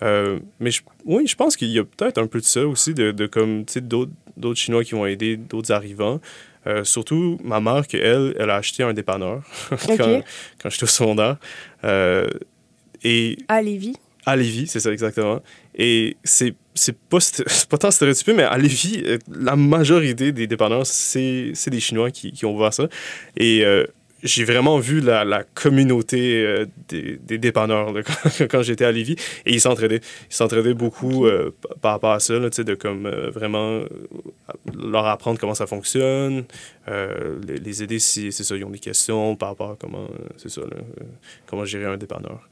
[0.02, 2.94] Euh, mais je, oui, je pense qu'il y a peut-être un peu de ça aussi,
[2.94, 6.20] de, de comme, d'autres Chinois qui vont aider d'autres arrivants.
[6.66, 10.22] Euh, surtout ma mère, qui, elle, elle a acheté un dépanneur quand,
[10.60, 11.36] quand j'étais au secondaire.
[11.84, 12.28] Euh,
[13.02, 13.96] et à Lévis?
[14.26, 15.40] À Lévis, c'est ça exactement.
[15.74, 17.18] Et c'est c'est pas,
[17.70, 22.44] pas tant stéréotypé, mais à Lévis, la majorité des dépanneurs, c'est des Chinois qui, qui
[22.44, 22.88] ont ouvert ça.
[23.36, 23.64] Et
[24.22, 27.94] j'ai vraiment vu la, la communauté euh, des, des, dépanneurs
[28.50, 30.00] quand, j'étais à Lévis et ils s'entraidaient.
[30.30, 33.82] Ils s'entraidaient beaucoup euh, par rapport à ça, là, de comme euh, vraiment
[34.74, 36.44] leur apprendre comment ça fonctionne,
[36.86, 40.48] les, les, aider si c'est ça, ils ont des questions par rapport à comment, c'est
[40.48, 40.62] ça,
[41.46, 42.48] comment gérer un dépanneur.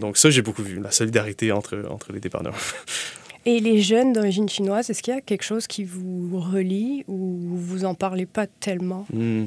[0.00, 2.56] donc ça, j'ai beaucoup vu, la solidarité entre, entre les dépanneurs.
[3.44, 7.38] Et les jeunes d'origine chinoise, est-ce qu'il y a quelque chose qui vous relie ou
[7.42, 9.06] vous en parlez pas tellement?
[9.12, 9.44] Hmm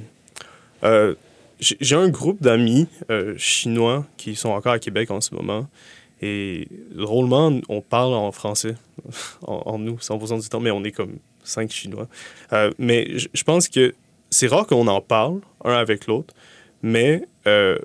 [1.60, 5.68] j'ai un groupe d'amis euh, chinois qui sont encore à Québec en ce moment.
[6.22, 8.76] Et drôlement, on parle en français,
[9.42, 12.08] en, nous, 100% du temps, mais on est comme cinq Chinois.
[12.54, 13.94] Euh, mais je pense que
[14.30, 16.34] c'est rare qu'on en parle un avec l'autre,
[16.82, 17.78] mais euh,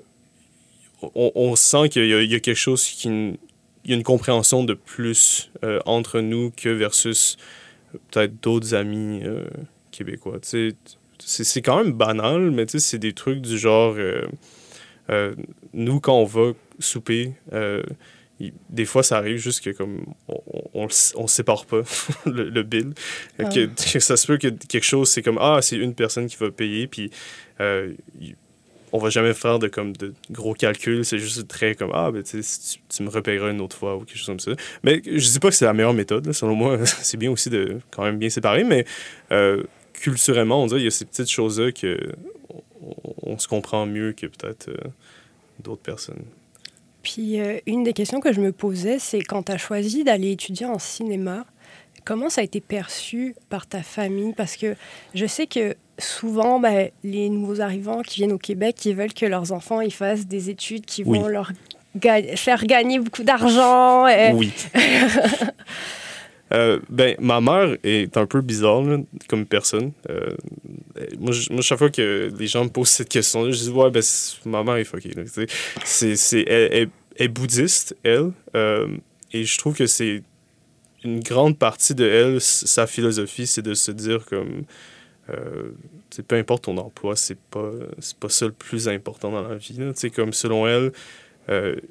[1.15, 3.07] on, sent qu'il y, a quelque chose qui.
[3.07, 5.51] Il y a une compréhension de plus
[5.85, 7.37] entre nous que versus
[8.09, 9.21] peut-être d'autres amis
[9.91, 10.39] québécois.
[10.41, 10.75] Tu sais,
[11.19, 13.95] c'est quand même banal, mais c'est des trucs du genre.
[13.97, 14.27] Euh,
[15.09, 15.35] euh,
[15.73, 17.83] nous, quand on va souper, euh,
[18.69, 20.41] des fois, ça arrive juste que comme on,
[20.73, 21.81] on, on sépare pas
[22.25, 22.93] le, bill.
[23.39, 23.45] Ah.
[23.45, 26.51] Que, ça se peut que quelque chose, c'est comme Ah, c'est une personne qui va
[26.51, 27.11] payer, puis
[28.95, 31.03] on va jamais faire de, comme, de gros calculs.
[31.03, 32.41] C'est juste très comme Ah, ben, tu,
[32.89, 34.51] tu, me repayeras une autre fois ou quelque chose comme ça.
[34.83, 36.31] Mais je dis pas que c'est la meilleure méthode.
[36.31, 38.85] Selon moi, c'est bien aussi de quand même bien séparer, mais
[40.01, 41.97] culturellement, on dirait qu'il y a ces petites choses-là que
[43.23, 44.77] on, se comprend mieux que peut-être euh,
[45.59, 46.23] d'autres personnes.
[47.03, 50.31] Puis euh, une des questions que je me posais, c'est quand tu as choisi d'aller
[50.31, 51.45] étudier en cinéma,
[52.03, 54.33] comment ça a été perçu par ta famille?
[54.33, 54.75] Parce que
[55.13, 59.25] je sais que souvent, ben, les nouveaux arrivants qui viennent au Québec, ils veulent que
[59.25, 61.51] leurs enfants ils fassent des études qui vont leur
[62.35, 64.05] faire gagner beaucoup d'argent.
[64.33, 64.51] Oui.
[66.53, 68.83] Euh, ben, ma mère est un peu bizarre
[69.27, 69.91] comme personne.
[70.09, 70.35] Euh,
[71.19, 74.03] moi, chaque fois que les gens me posent cette question, je dis Ouais, ben,
[74.45, 75.13] ma mère est fuckée.
[75.15, 78.31] elle, est bouddhiste, elle.
[78.55, 78.87] Euh,
[79.33, 80.21] et je trouve que c'est
[81.03, 84.63] une grande partie de elle, sa philosophie, c'est de se dire comme.
[86.27, 87.71] peu importe ton emploi, c'est pas,
[88.19, 89.77] pas ça le plus important dans la vie.
[89.79, 89.93] Là.
[90.15, 90.91] Comme selon elle,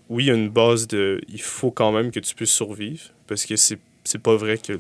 [0.09, 1.21] oui, il y a une base de.
[1.29, 4.79] Il faut quand même que tu puisses survivre parce que c'est c'est pas vrai que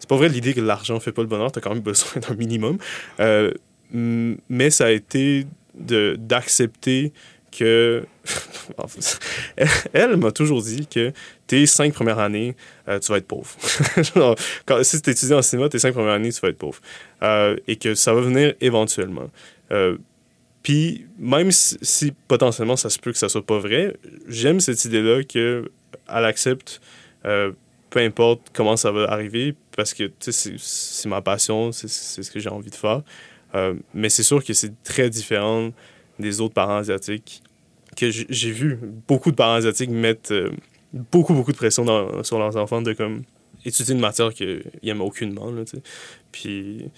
[0.00, 2.20] c'est pas vrai l'idée que l'argent fait pas le bonheur, tu as quand même besoin
[2.26, 2.78] d'un minimum.
[3.20, 3.52] Euh,
[3.92, 7.12] mais ça a été d'accepter
[7.52, 8.04] que.
[9.92, 11.12] elle, m'a toujours dit que
[11.46, 12.56] tes cinq premières années,
[12.88, 13.54] euh, tu vas être pauvre.
[14.66, 16.80] quand, si tu étudies en cinéma, tes cinq premières années, tu vas être pauvre.
[17.22, 19.30] Euh, et que ça va venir éventuellement.
[20.62, 23.96] Puis, même si, si, potentiellement ça se peut que ça soit pas vrai,
[24.28, 25.68] j'aime cette idée-là qu'elle
[26.06, 26.80] accepte
[27.90, 32.48] peu importe comment ça va arriver, parce que c'est ma passion, c'est ce que j'ai
[32.48, 33.02] envie de faire.
[33.54, 35.70] Euh, mais c'est sûr que c'est très différent
[36.18, 37.42] des autres parents asiatiques
[37.96, 40.50] que j'ai vu beaucoup de parents asiatiques mettre euh,
[40.92, 41.84] beaucoup, beaucoup de pression
[42.22, 43.22] sur leurs enfants de comme
[43.64, 45.50] étudier une matière qu'ils n'aiment aucunement.
[45.50, 45.62] Là,
[46.32, 46.90] Puis.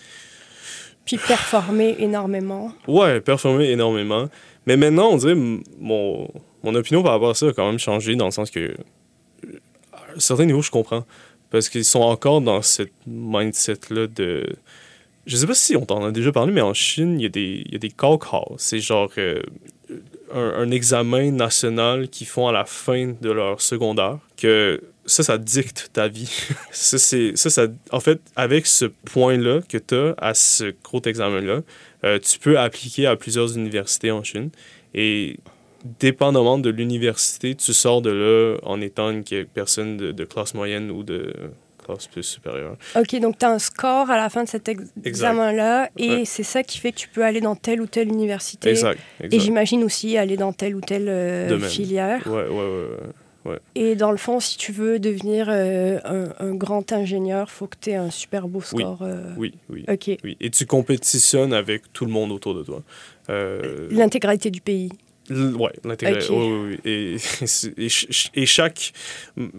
[1.05, 2.73] Puis performer énormément.
[2.87, 4.29] Ouais, performer énormément.
[4.67, 6.29] Mais maintenant, on dirait mon,
[6.63, 8.77] mon opinion par rapport à ça a quand même changé dans le sens que
[10.17, 11.05] un certain niveau, je comprends.
[11.51, 14.57] Parce qu'ils sont encore dans cette mindset-là de.
[15.27, 17.29] Je sais pas si on t'en a déjà parlé, mais en Chine, il y a
[17.29, 17.93] des, il y a des
[18.57, 19.43] C'est genre euh,
[20.33, 24.19] un, examen national qu'ils font à la fin de leur secondaire.
[24.37, 26.33] Que ça, ça dicte ta vie.
[26.73, 31.03] ça, c'est, ça, ça, en fait, avec ce point-là que tu as à ce gros
[31.03, 31.61] examen-là,
[32.05, 34.51] euh, tu peux appliquer à plusieurs universités en Chine.
[34.95, 35.39] Et
[36.01, 41.03] dépendamment de l'université, tu sors de là en étant une personne de, classe moyenne ou
[41.03, 41.33] de
[41.85, 42.77] classe plus supérieure.
[42.97, 44.71] OK, donc tu as un score à la fin de cet
[45.05, 48.71] examen-là et c'est ça qui fait que tu peux aller dans telle ou telle université.
[48.71, 49.01] Exact.
[49.21, 52.25] Et j'imagine aussi aller dans telle ou telle euh, filière.
[52.27, 52.87] Ouais, ouais,
[53.47, 55.99] ouais, Et dans le fond, si tu veux devenir euh,
[56.39, 59.03] un, grand ingénieur, il faut que tu aies un super beau score.
[59.03, 59.35] Euh.
[59.37, 60.19] Oui, oui, OK.
[60.23, 60.37] oui.
[60.41, 62.83] Et tu compétitionnes avec tout le monde autour de toi.
[63.91, 64.91] L'intégralité du pays.
[65.31, 66.37] Oui, l'intégration.
[66.37, 67.19] Oui, oui,
[67.79, 67.87] Et,
[68.35, 68.93] et, chaque,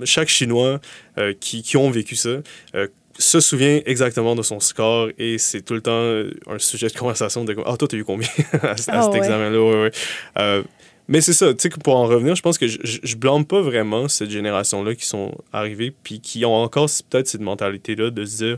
[0.03, 0.79] chaque Chinois
[1.17, 2.41] euh, qui, qui, ont vécu ça
[2.75, 6.97] euh, se souvient exactement de son score et c'est tout le temps un sujet de
[6.97, 8.27] conversation de Ah, toi, t'as eu combien?
[8.61, 9.61] À, cet ah, examen-là?
[9.61, 9.89] Oui, oui.
[10.37, 10.63] Euh,
[11.07, 13.61] mais c'est ça, tu sais, pour en revenir, je pense que je, je, blâme pas
[13.61, 18.37] vraiment cette génération-là qui sont arrivés, puis qui ont encore peut-être cette mentalité-là de se
[18.37, 18.57] dire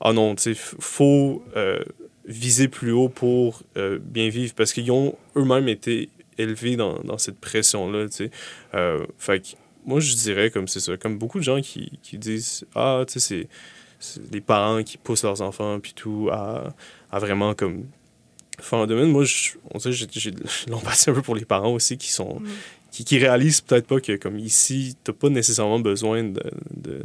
[0.00, 1.78] Ah non, tu sais, faut euh,
[2.26, 7.18] viser plus haut pour euh, bien vivre, parce qu'ils ont eux-mêmes été élevés dans, dans
[7.18, 8.30] cette pression-là, tu sais.
[8.74, 12.18] Euh, fait que moi, je dirais comme c'est ça, comme beaucoup de gens qui, qui
[12.18, 13.48] disent Ah, tu sais,
[14.00, 16.74] c'est les parents qui poussent leurs enfants, puis tout, à,
[17.10, 17.86] à vraiment comme
[18.60, 19.10] faire un domaine.
[19.10, 20.32] Moi, je, on sait, j'ai
[20.68, 22.40] l'empathie un peu pour les parents aussi qui sont.
[22.40, 22.48] Mm.
[22.92, 26.42] Qui, qui, réalisent peut-être pas que, comme ici, tu n'as pas nécessairement besoin de,
[26.74, 27.04] de,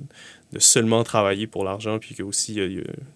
[0.51, 2.59] de seulement travailler pour l'argent, puis que aussi,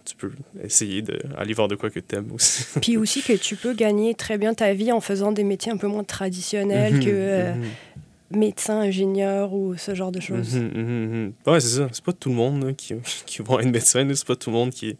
[0.06, 0.32] tu peux
[0.64, 2.66] essayer d'aller voir de quoi que tu aimes aussi.
[2.82, 5.78] puis aussi que tu peux gagner très bien ta vie en faisant des métiers un
[5.78, 7.10] peu moins traditionnels que.
[7.10, 7.96] Euh, mm-hmm
[8.32, 10.56] médecin, ingénieur ou ce genre de choses.
[10.56, 11.88] Mm -hmm, ouais, c'est ça.
[11.92, 12.96] C'est pas tout le monde qui,
[13.26, 14.98] qui vont être médecin, c'est pas tout le monde qui,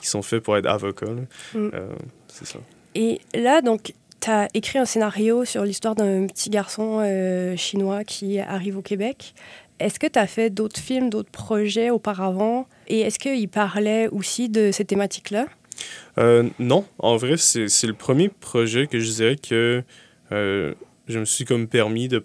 [0.00, 1.06] qui sont faits pour être avocat.
[1.06, 1.70] Mm.
[1.74, 1.88] Euh,
[2.28, 2.58] c'est ça.
[2.94, 8.04] Et là, donc, tu as écrit un scénario sur l'histoire d'un petit garçon euh, chinois
[8.04, 9.34] qui arrive au Québec.
[9.80, 12.66] Est-ce que tu as fait d'autres films, d'autres projets auparavant?
[12.88, 15.46] Et est-ce qu'il parlait aussi de ces thématiques-là?
[16.18, 19.84] Euh, Non, en vrai, c'est le premier projet que je dirais que
[20.30, 22.22] je me suis comme permis de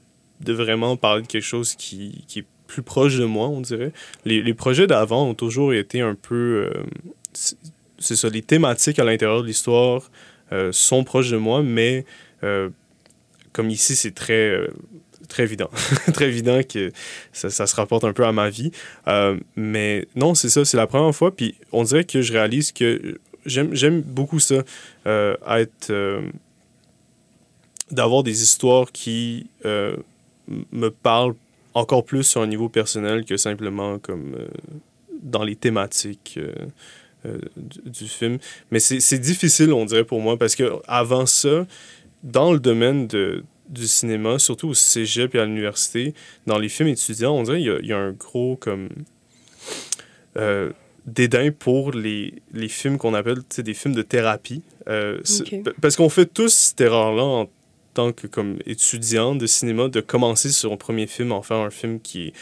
[0.54, 3.92] vraiment parler de quelque chose qui, est plus proche de moi, on dirait.
[4.26, 6.70] Les, projets d'avant ont toujours été un peu...
[6.74, 6.84] Euh,
[8.00, 10.12] c'est ça, les thématiques à l'intérieur de l'histoire
[10.52, 12.06] euh, sont proches de moi, mais
[12.44, 12.70] euh,
[13.54, 14.60] comme ici, c'est très
[15.28, 15.70] très évident.
[16.14, 16.92] très évident que
[17.32, 18.72] ça, se rapporte un peu à ma vie.
[19.56, 21.36] mais non, c'est ça, c'est la première fois.
[21.36, 24.64] Puis on dirait que je réalise que j'aime beaucoup ça,
[25.06, 25.94] être.
[27.92, 29.48] d'avoir des histoires qui
[30.48, 31.36] me parle
[31.74, 34.48] encore plus sur un niveau personnel que simplement comme euh,
[35.22, 36.54] dans les thématiques euh,
[37.26, 37.40] euh,
[37.86, 38.38] du, film.
[38.72, 41.66] Mais c'est difficile, on dirait, pour moi, parce que avant ça,
[42.22, 46.14] dans le domaine de, du cinéma, surtout au cégep et à l'université,
[46.48, 48.90] dans les films étudiants, on dirait qu'il y, y, a un gros comme
[51.06, 54.62] dédain pour les, les films qu'on appelle des films de thérapie.
[55.82, 57.50] Parce qu'on fait tous cette erreur-là en
[57.94, 61.70] tant que comme étudiant de cinéma de commencer sur son premier film en faire un
[61.70, 62.34] film qui est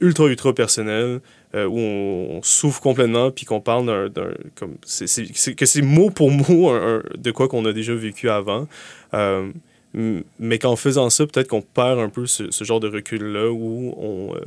[0.00, 1.20] ultra ultra personnel
[1.54, 5.06] euh, où on, souffre complètement puis qu'on parle d'un comme c'est
[5.54, 6.72] que c'est mot pour mot
[7.16, 8.68] de quoi qu'on a déjà vécu avant
[9.14, 9.50] euh,
[9.94, 13.94] mais qu'en faisant ça peut-être qu'on perd un peu ce, genre de recul là où
[13.96, 14.40] on euh,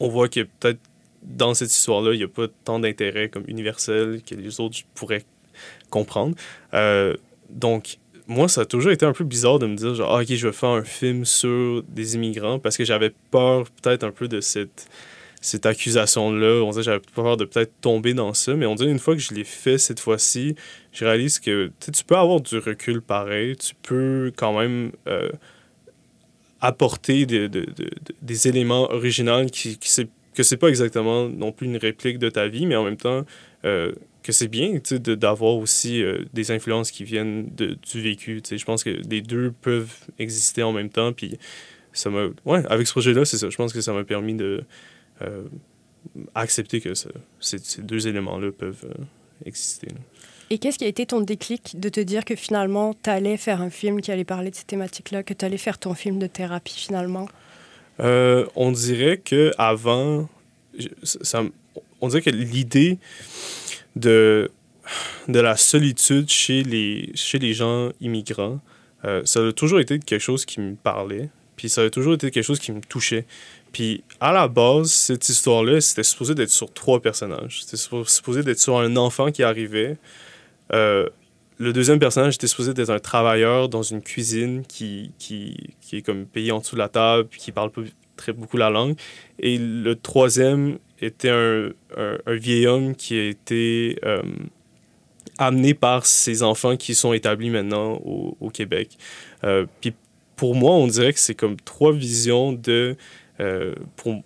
[0.00, 0.80] on voit que peut-être
[1.22, 4.78] dans cette histoire là il n'y a pas tant d'intérêt comme universel que les autres
[4.94, 5.24] pourraient
[5.88, 6.34] comprendre.
[7.50, 10.28] Donc moi, ça a toujours été un peu bizarre de me dire, genre, ah, OK,
[10.28, 14.28] je vais faire un film sur des immigrants parce que j'avais peur peut-être un peu
[14.28, 14.88] de cette,
[15.44, 16.62] cette accusation-là.
[16.64, 18.54] On dirait j'avais peur de peut-être tomber dans ça.
[18.54, 20.54] Mais on dirait une fois que je l'ai fait cette fois-ci,
[20.90, 23.54] je réalise que tu peux avoir du recul pareil.
[23.56, 25.28] Tu peux quand même euh,
[26.62, 27.90] apporter de, de, de,
[28.22, 32.28] des éléments originaux qui, qui c'est que c'est pas exactement non plus une réplique de
[32.28, 33.24] ta vie, mais en même temps,
[33.64, 33.92] euh,
[34.24, 38.42] que c'est bien d'avoir aussi euh, des influences qui viennent du vécu.
[38.50, 41.12] Je pense que les deux peuvent exister en même temps.
[41.12, 41.38] Puis
[41.92, 42.28] ça m'a.
[42.46, 43.50] Ouais, avec ce projet-là, c'est ça.
[43.50, 44.64] Je pense que ça m'a permis de
[45.24, 45.44] euh,
[46.34, 47.10] accepter que ça,
[47.40, 49.04] ces, deux éléments-là peuvent euh,
[49.44, 49.88] exister.
[50.50, 53.62] Et qu'est-ce qui a été ton déclic de te dire que finalement, tu allais faire
[53.62, 56.26] un film qui allait parler de ces thématiques-là, que tu allais faire ton film de
[56.26, 57.28] thérapie finalement?
[57.96, 60.28] on dirait que avant,
[61.04, 61.44] ça,
[62.00, 62.98] on dirait que l'idée
[63.96, 64.50] de,
[65.28, 68.60] de la solitude chez les, chez les gens immigrants,
[69.04, 72.30] euh, ça a toujours été quelque chose qui me parlait, puis ça a toujours été
[72.30, 73.24] quelque chose qui me touchait.
[73.74, 77.64] Puis à la base, cette histoire-là, c'était supposé d'être sur trois personnages.
[77.64, 79.98] C'était supposé d'être sur un enfant qui arrivait.
[80.72, 81.08] Euh,
[81.58, 86.02] le deuxième personnage était supposé d'être un travailleur dans une cuisine qui, qui, qui est
[86.02, 87.82] comme payé en dessous de la table, puis qui parle pas
[88.16, 88.96] très beaucoup la langue.
[89.40, 94.22] Et le troisième était un, un, vieil homme qui a été euh,
[95.38, 98.96] amené par ses enfants qui sont établis maintenant au, Québec.
[99.42, 99.94] Euh, puis
[100.36, 102.96] pour moi, on dirait que c'est comme trois visions de,
[103.96, 104.22] pour,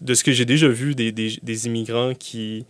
[0.00, 2.64] de ce que j'ai déjà vu des, des, immigrants qui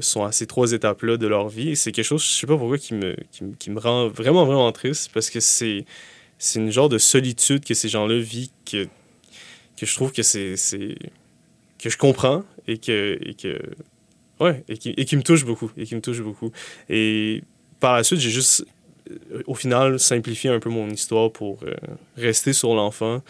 [0.00, 1.76] sont à ces trois étapes-là de leur vie.
[1.76, 3.16] C'est quelque chose, je sais pas pourquoi, qui me,
[3.58, 5.84] qui, me rend vraiment, vraiment triste parce que c'est
[6.38, 8.88] c'est une genre de solitude que ces gens-là vivent que,
[9.76, 10.56] que je trouve que c'est
[11.82, 13.58] que je comprends et que, et que
[14.40, 16.52] ouais, et qui, et qui me touche beaucoup, et qui me touche beaucoup.
[16.88, 17.42] Et
[17.80, 18.64] par la suite, j'ai juste,
[19.10, 21.74] euh, au final, simplifié un peu mon histoire pour euh,
[22.16, 23.22] rester sur l'enfant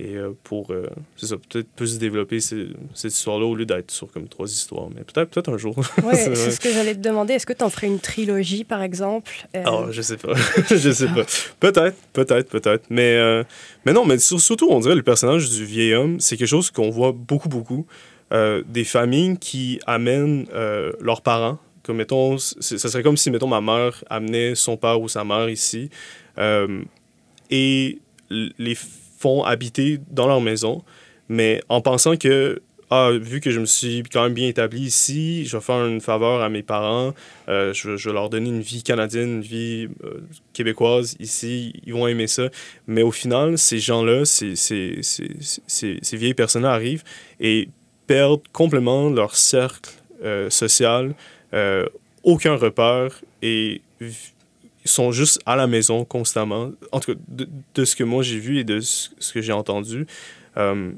[0.00, 0.86] et euh, pour, euh,
[1.16, 4.88] c'est ça, peut-être plus développer ces- cette histoire-là au lieu d'être sur comme trois histoires.
[4.94, 5.76] Mais peut-être peut un jour.
[6.02, 7.34] Ouais, C'est ce que j'allais te demander.
[7.34, 9.30] Est-ce que tu en ferais une trilogie, par exemple?
[9.56, 10.32] Euh, Ah, je sais pas.
[10.70, 11.24] je sais pas.
[11.60, 12.84] Peut-être, peut-être, peut-être.
[12.90, 13.44] Mais, euh,
[13.84, 16.70] mais non, mais sur- surtout, on dirait le personnage du vieil homme, c'est quelque chose
[16.70, 17.86] qu'on voit beaucoup, beaucoup.
[18.32, 20.46] Des familles qui amènent
[21.00, 21.58] leurs parents.
[21.82, 25.48] Comme, mettons, ça serait comme si, mettons, ma mère amenait son père ou sa mère
[25.50, 25.90] ici
[27.50, 27.98] et
[28.30, 28.76] les
[29.20, 30.82] font habiter dans leur maison,
[31.28, 35.44] mais en pensant que, ah, vu que je me suis quand même bien établi ici,
[35.44, 37.12] je vais faire une faveur à mes parents,
[37.48, 40.20] euh, je, vais- leur donner une vie canadienne, une vie euh,
[40.54, 42.48] québécoise ici, ils vont aimer ça.
[42.86, 45.28] Mais au final, ces gens-là, ces, ces, ces,
[46.02, 47.04] ces, vieilles personnes-là arrivent
[47.38, 47.68] et
[48.06, 49.90] perdent complètement leur cercle
[50.24, 51.14] euh, social,
[52.22, 53.82] aucun repère et
[54.88, 56.70] sont juste à la maison constamment.
[56.92, 59.42] En tout cas, de, de ce que moi j'ai vu et de ce, ce que
[59.42, 60.06] j'ai entendu.
[60.56, 60.92] Euh,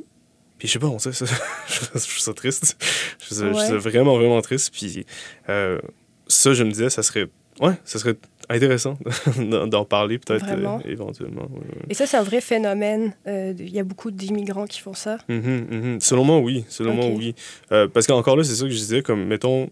[0.58, 2.76] puis je sais pas, on sait, ça, je trouve ça triste.
[3.20, 4.72] Je trouve ça, vraiment, vraiment triste.
[4.72, 5.04] Puis
[5.48, 5.80] euh,
[6.28, 7.26] ça, je me disais, ça serait,
[7.60, 8.16] ouais, ça serait
[8.48, 8.98] intéressant
[9.38, 11.50] d'en parler peut-être euh, éventuellement.
[11.88, 13.14] Et ça, c'est un vrai phénomène.
[13.26, 15.18] Il y a beaucoup d'immigrants qui font ça.
[15.28, 16.00] Mhm, mhm.
[16.00, 16.64] Selon moi, oui.
[16.68, 17.34] Selon moi, oui.
[17.68, 19.68] Parce qu'encore là, c'est ça que je disais, comme, mettons,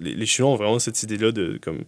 [0.00, 1.84] les, les Chinois ont vraiment cette idée-là de, comme,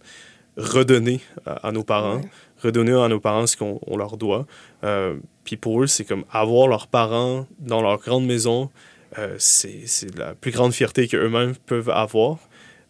[0.57, 2.29] redonner à, à nos parents, Ouais.
[2.61, 4.45] redonner à nos parents ce qu'on on leur doit.
[4.83, 8.69] Euh, Puis pour eux, c'est comme avoir leurs parents dans leur grande maison,
[9.17, 9.85] euh, c'est
[10.17, 12.37] la plus grande fierté qu'eux-mêmes peuvent avoir.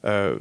[0.05, 0.37] Euh,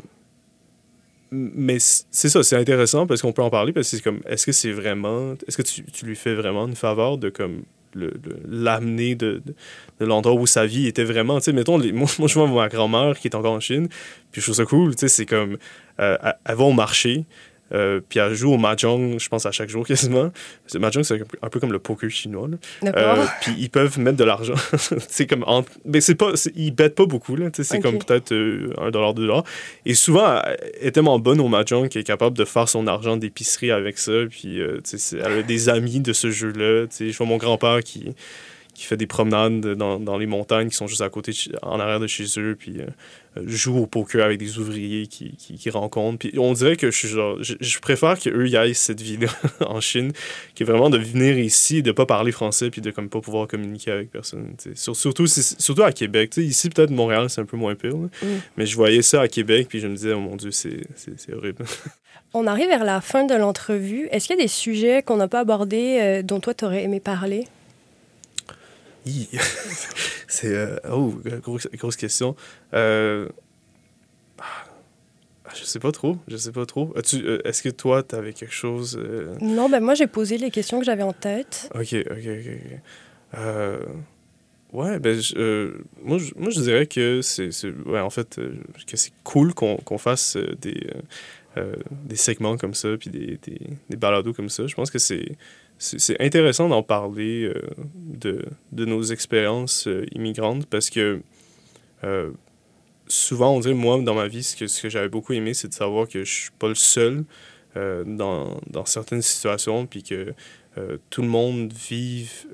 [1.32, 4.44] mais c'est ça, c'est intéressant parce qu'on peut en parler parce que c'est comme, est-ce
[4.46, 7.62] que c'est vraiment, est-ce que tu, tu lui fais vraiment une faveur de comme
[7.94, 9.42] l'amener de,
[10.00, 13.28] l'endroit où sa vie était vraiment, tu sais, mettons, moi, je vois ma grand-mère qui
[13.28, 13.88] est encore en Chine,
[14.32, 15.56] puis je trouve ça cool, tu sais, c'est comme,
[15.98, 17.24] euh, elle va au marché,
[17.72, 20.30] euh, puis elle joue au mahjong, je pense, à chaque jour quasiment.
[20.72, 22.48] Le mahjong, c'est un peu comme le poker chinois.
[22.84, 24.54] Euh, puis ils peuvent mettre de l'argent.
[25.08, 25.44] c'est comme
[25.84, 29.14] mais c'est pas c'est- ils bêtent pas beaucoup là, c'est comme peut-être euh, un dollar
[29.14, 29.44] deux dollars.
[29.86, 33.16] Et souvent elle est tellement bonne au mahjong qu'elle est capable de faire son argent
[33.16, 34.80] d'épicerie avec ça puis euh,
[35.12, 38.10] elle a des amis de ce jeu-là, je vois mon grand-père qui
[38.80, 41.78] qui fait des promenades dans, dans les montagnes qui sont juste à côté, de en
[41.80, 42.86] arrière de chez eux, puis euh,
[43.46, 46.18] joue au poker avec des ouvriers qui, qui, qui rencontrent.
[46.18, 49.28] Puis on dirait que je suis genre, je, je préfère qu'eux y aillent cette vie-là
[49.66, 50.12] en Chine,
[50.54, 53.20] qui est vraiment de venir ici et de pas parler français, puis de comme pas
[53.20, 54.54] pouvoir communiquer avec personne.
[54.74, 56.36] Sur- surtout, surtout à Québec.
[56.36, 58.08] Ici, peut-être Montréal, c'est un peu moins pire, là.
[58.22, 58.26] Mm.
[58.56, 60.82] mais je voyais ça à Québec, puis je me disais, oh mon Dieu, c'est
[61.32, 61.64] horrible.
[62.32, 64.06] On arrive vers la fin de l'entrevue.
[64.12, 66.84] Est-ce qu'il y a des sujets qu'on n'a pas abordés euh, dont toi, tu aurais
[66.84, 67.46] aimé parler?
[70.28, 70.54] c'est.
[70.54, 72.36] euh, oh, grosse, grosse question.
[72.74, 73.28] Euh,
[74.38, 76.16] ah, je sais pas trop.
[76.28, 76.92] Je sais pas trop.
[77.14, 78.98] Euh, Est-ce que toi, tu avais quelque chose.
[79.02, 81.68] euh, Non, ben moi, j'ai posé les questions que j'avais en tête.
[81.74, 82.80] Ok, ok, ok.
[83.38, 83.78] Euh,
[84.72, 87.50] ouais, ben, je- moi, je, moi, je dirais que c'est.
[87.86, 88.38] Ouais, en fait,
[88.86, 90.86] que c'est cool qu'on qu'on fasse des,
[92.04, 94.66] des segments comme ça, puis des, des, des balados comme ça.
[94.66, 95.36] Je pense que c'est.
[95.82, 97.62] C'est intéressant d'en parler euh,
[97.94, 101.22] de, de nos expériences euh, immigrantes parce que
[102.04, 102.32] euh,
[103.08, 105.68] souvent, on dirait, moi, dans ma vie, ce que, ce que j'avais beaucoup aimé, c'est
[105.68, 107.24] de savoir que je suis pas le seul
[107.74, 110.34] dans, dans certaines situations, puis que
[111.08, 112.46] tout le monde vive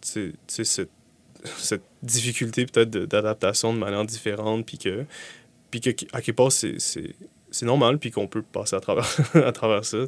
[0.00, 0.36] cette,
[1.58, 5.04] cette difficulté peut-être d'adaptation de manière différente, puis que,
[5.72, 6.78] puis que à quelque part, c'est-
[7.62, 9.98] normal, puis qu'on peut passer à travers, à travers ça,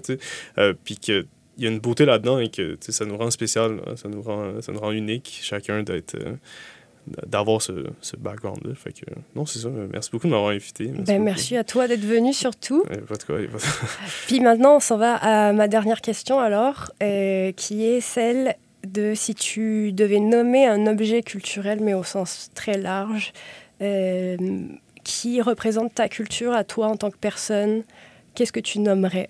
[0.84, 1.26] puis qu'il
[1.58, 4.60] y a une beauté là-dedans et que ça nous rend spécial, hein, ça nous rend,
[4.60, 6.14] ça nous rend unique, chacun d'être...
[6.16, 6.34] euh,
[7.26, 8.74] d'avoir ce, ce background-là.
[8.74, 9.04] Fait que,
[9.36, 9.68] non, c'est ça.
[9.92, 10.86] Merci beaucoup de m'avoir invité.
[10.86, 12.82] Ben, merci à toi d'être venu surtout.
[12.90, 13.88] Euh, pas de quoi, pas de-
[14.26, 18.54] Puis maintenant, on s'en va à ma dernière question alors, euh, qui est celle
[18.86, 23.34] de si tu devais nommer un objet culturel, mais au sens très large,
[23.82, 24.38] euh,
[25.04, 27.82] qui représente ta culture à toi en tant que personne,
[28.34, 29.28] qu'est-ce que tu nommerais?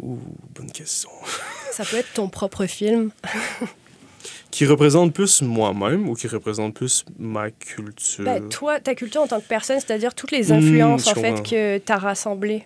[0.00, 0.18] Ouh,
[0.54, 1.10] bonne question.
[1.72, 3.10] Ça peut être ton propre film.
[4.50, 8.24] Qui représente plus moi-même ou qui représente plus ma culture?
[8.24, 11.42] Ben, toi, ta culture en tant que personne, c'est-à-dire toutes les Hmm, influences en fait
[11.42, 12.64] que tu as rassemblées.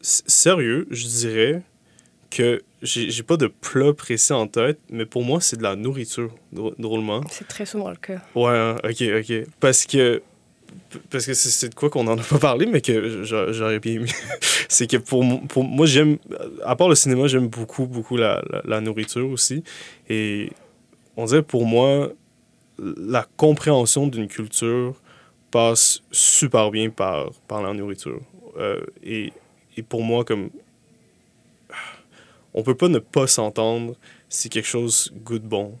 [0.00, 1.62] S- Sérieux, je dirais
[2.30, 6.30] que j'ai pas de plat précis en tête, mais pour moi, c'est de la nourriture,
[6.54, 7.22] drô- drôlement.
[7.30, 8.20] C'est très souvent le cas.
[8.34, 9.46] Ouais, hein, ok, ok.
[9.60, 10.22] Parce que.
[11.10, 13.94] Parce que c'est de quoi qu'on en a pas parlé, mais que j'a- j'aurais bien
[13.94, 14.08] aimé.
[14.68, 16.18] c'est que pour, pour moi, j'aime.
[16.64, 19.62] À part le cinéma, j'aime beaucoup, beaucoup la, la, la nourriture aussi.
[20.08, 20.50] Et
[21.16, 22.10] on dirait pour moi,
[22.78, 24.94] la compréhension d'une culture
[25.50, 28.20] passe super bien par, par la nourriture.
[28.58, 29.32] Euh, et,
[29.76, 30.50] et pour moi, comme.
[32.54, 33.94] on peut pas ne pas s'entendre
[34.28, 35.78] si quelque chose goûte bon.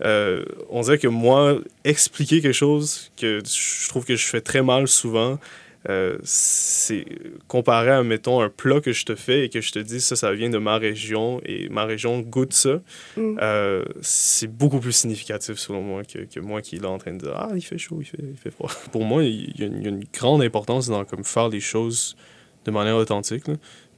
[0.00, 4.62] Euh, on dirait que moi, expliquer quelque chose que je trouve que je fais très
[4.62, 5.38] mal souvent,
[5.88, 7.04] euh, c'est
[7.46, 10.16] comparé à, mettons, un plat que je te fais et que je te dis ça,
[10.16, 12.80] ça vient de ma région et ma région goûte ça,
[13.16, 13.38] mm.
[13.42, 17.12] euh, c'est beaucoup plus significatif selon moi que, que, moi qui est là en train
[17.12, 18.70] de dire Ah, il fait chaud, il fait, il fait froid.
[18.92, 22.16] Pour moi, il y, a une, grande importance dans comme, faire les choses
[22.64, 23.44] de manière authentique.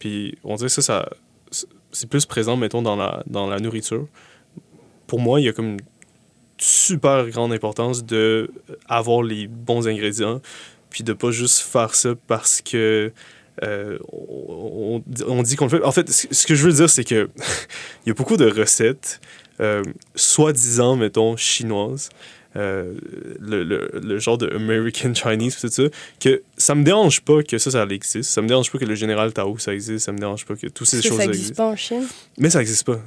[0.01, 1.09] Puis on dirait que ça, ça
[1.93, 4.07] c'est plus présent, mettons, dans la, dans la nourriture.
[5.07, 5.81] Pour moi, il y a comme une
[6.59, 8.51] super grande importance de
[8.89, 10.41] avoir les bons ingrédients,
[10.91, 13.13] puis de pas juste faire ça parce que
[13.63, 15.03] euh, on,
[15.43, 15.83] dit qu'on le fait.
[15.83, 17.29] En fait, ce que je veux dire, c'est que
[18.05, 19.21] il y a beaucoup de recettes,
[19.61, 19.83] euh,
[20.15, 22.11] soi-disant, mettons, chinoises,
[22.57, 22.95] euh,
[23.39, 25.83] le, le, le, genre de American Chinese, tout ça,
[26.21, 28.31] que ça me dérange pas que ça, ça existe.
[28.31, 30.07] Ça me dérange pas que le général Tao, ça existe.
[30.07, 31.25] Ça me dérange pas que toutes ces choses existent.
[31.25, 32.07] Ça existe pas en Chine?
[32.39, 32.99] Mais ça existe pas.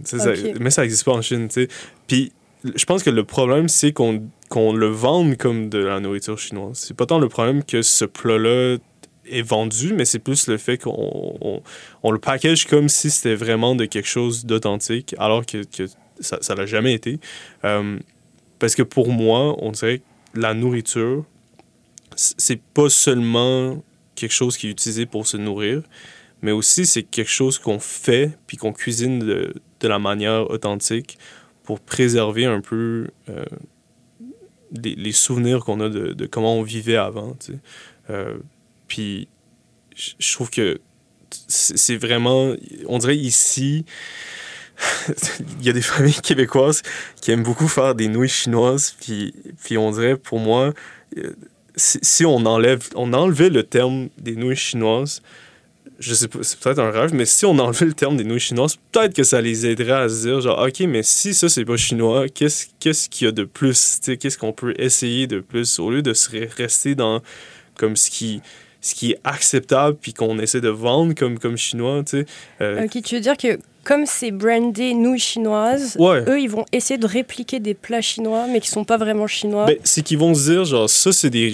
[0.59, 1.67] mais ça existe pas en Chine, tu sais.
[2.07, 2.31] Puis
[2.75, 6.77] je pense que le problème, c'est qu'on qu'on le vende comme de la nourriture chinoise.
[6.77, 8.77] C'est pas tant le problème que ce plat-là
[9.29, 11.61] est vendu, mais c'est plus le fait qu'on
[12.03, 15.85] on, le package comme si c'était vraiment de quelque chose d'authentique, alors que, que
[16.19, 17.19] ça l'a jamais été.
[17.63, 17.99] Euh,
[18.60, 21.26] parce que pour moi, on dirait que la nourriture,
[22.16, 23.84] c'est pas seulement
[24.16, 25.82] quelque chose qui est utilisé pour se nourrir,
[26.41, 31.18] mais aussi c'est quelque chose qu'on fait puis qu'on cuisine de, de, la manière authentique
[31.64, 33.45] pour préserver un peu euh,
[34.84, 37.38] les, les, souvenirs qu'on a de, de, comment on vivait avant.
[38.10, 38.38] Euh,
[38.88, 39.28] puis
[39.95, 40.80] je trouve que
[41.47, 42.53] c'est vraiment,
[42.88, 43.86] on dirait ici,
[45.59, 46.82] il y a des familles québécoises
[47.21, 50.73] qui aiment beaucoup faire des nouilles chinoises, puis, puis on dirait, pour moi,
[51.17, 51.36] euh,
[51.75, 55.21] si, on enlève, on enlevait le terme des nouilles chinoises,
[55.99, 58.39] je sais pas, c'est peut-être un rêve, mais si on enlevait le terme des nouilles
[58.39, 61.65] chinoises, peut-être que ça les aiderait à se dire, genre, OK, mais si ça, c'est
[61.65, 63.99] pas chinois, qu'est-ce qu'est-ce qu'il y a de plus?
[64.19, 67.21] Qu'est-ce qu'on peut essayer de plus au lieu de se rester dans
[67.75, 68.41] comme ce qui
[68.82, 72.25] ce qui est acceptable puis qu'on essaie de vendre comme, comme chinois, tu sais.
[72.61, 76.97] Euh, ok, tu veux dire que comme c'est brandé nouilles chinoises, eux, ils vont essayer
[76.97, 79.65] de répliquer des plats chinois, mais qui sont pas vraiment chinois.
[79.65, 81.53] Ben, c'est qu'ils vont se dire, genre, ça, c'est des,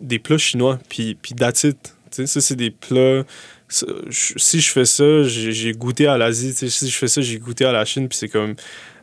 [0.00, 1.94] des plats chinois, puis, puis that's it.
[2.10, 3.24] Ça, c'est des plats...
[3.68, 6.54] Si je fais ça, j'ai goûté à l'Asie.
[6.54, 8.54] Si je fais ça, j'ai goûté à la Chine, puis c'est comme...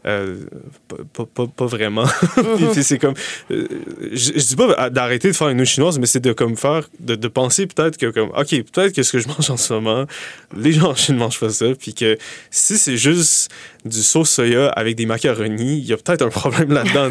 [0.05, 0.35] Euh,
[1.13, 2.05] pas, pas, pas, vraiment.
[2.73, 3.13] C'est comme.
[3.51, 3.67] Euh,
[4.11, 6.89] je, je, dis pas d'arrêter de faire une nouille chinoise, mais c'est de comme faire.
[6.99, 10.05] De, penser peut-être que, comme, OK, peut-être que ce que je mange en ce moment,
[10.55, 11.67] les gens en Chine mangent pas ça.
[11.79, 12.17] Puis que
[12.51, 13.49] si c'est juste
[13.85, 17.09] du sauce soya avec des macaronis, il y a peut-être un problème là-dedans.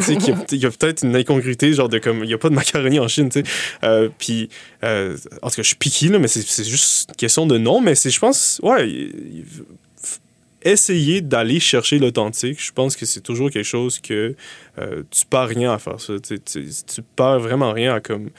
[0.50, 2.24] Il y a, peut-être une incongruité, genre de comme.
[2.24, 3.46] Il y a pas de macaroni en Chine, tu sais.
[3.84, 4.50] Euh, puis.
[4.82, 7.80] en tout cas, je suis piqué, là, mais c'est juste une question de nom.
[7.80, 9.10] Mais c'est, je pense, ouais
[10.64, 14.34] essayer d'aller chercher l'authentique, je pense que c'est toujours quelque chose que
[14.78, 16.14] euh, tu perds rien à faire ça.
[16.18, 18.30] Tu, tu, tu perds vraiment rien à comme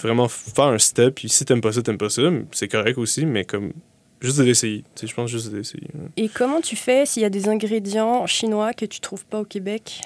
[0.00, 1.16] vraiment faire un step.
[1.16, 2.22] Puis si t'aimes pas ça, t'aimes pas ça.
[2.52, 3.72] C'est correct aussi, mais comme
[4.20, 4.84] juste de l'essayer.
[5.02, 5.88] Je pense juste de l'essayer.
[6.16, 9.44] Et comment tu fais s'il y a des ingrédients chinois que tu trouves pas au
[9.44, 10.00] Québec?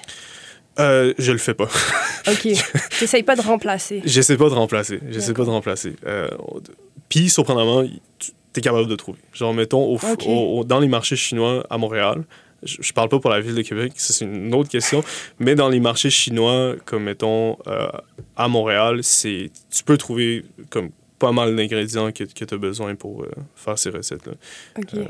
[0.79, 1.69] Euh, je le fais pas.
[2.27, 2.47] ok.
[2.99, 4.01] J'essaye pas de remplacer.
[4.05, 4.99] J'essaie pas de remplacer.
[5.09, 5.95] J'essaie pas de remplacer.
[6.05, 6.29] Euh,
[7.09, 7.83] puis, surprenamment,
[8.61, 9.19] capable de trouver.
[9.33, 12.23] Genre, mettons, au, dans les marchés chinois à Montréal,
[12.63, 15.03] je, je, parle pas pour la ville de Québec, ça c'est une autre question,
[15.39, 17.87] mais dans les marchés chinois, comme mettons euh,
[18.35, 20.89] à Montréal, c'est tu peux trouver comme
[21.19, 24.33] pas mal d'ingrédients que, que tu as besoin pour euh, faire ces recettes-là.
[24.77, 24.93] OK.
[24.95, 25.05] Euh,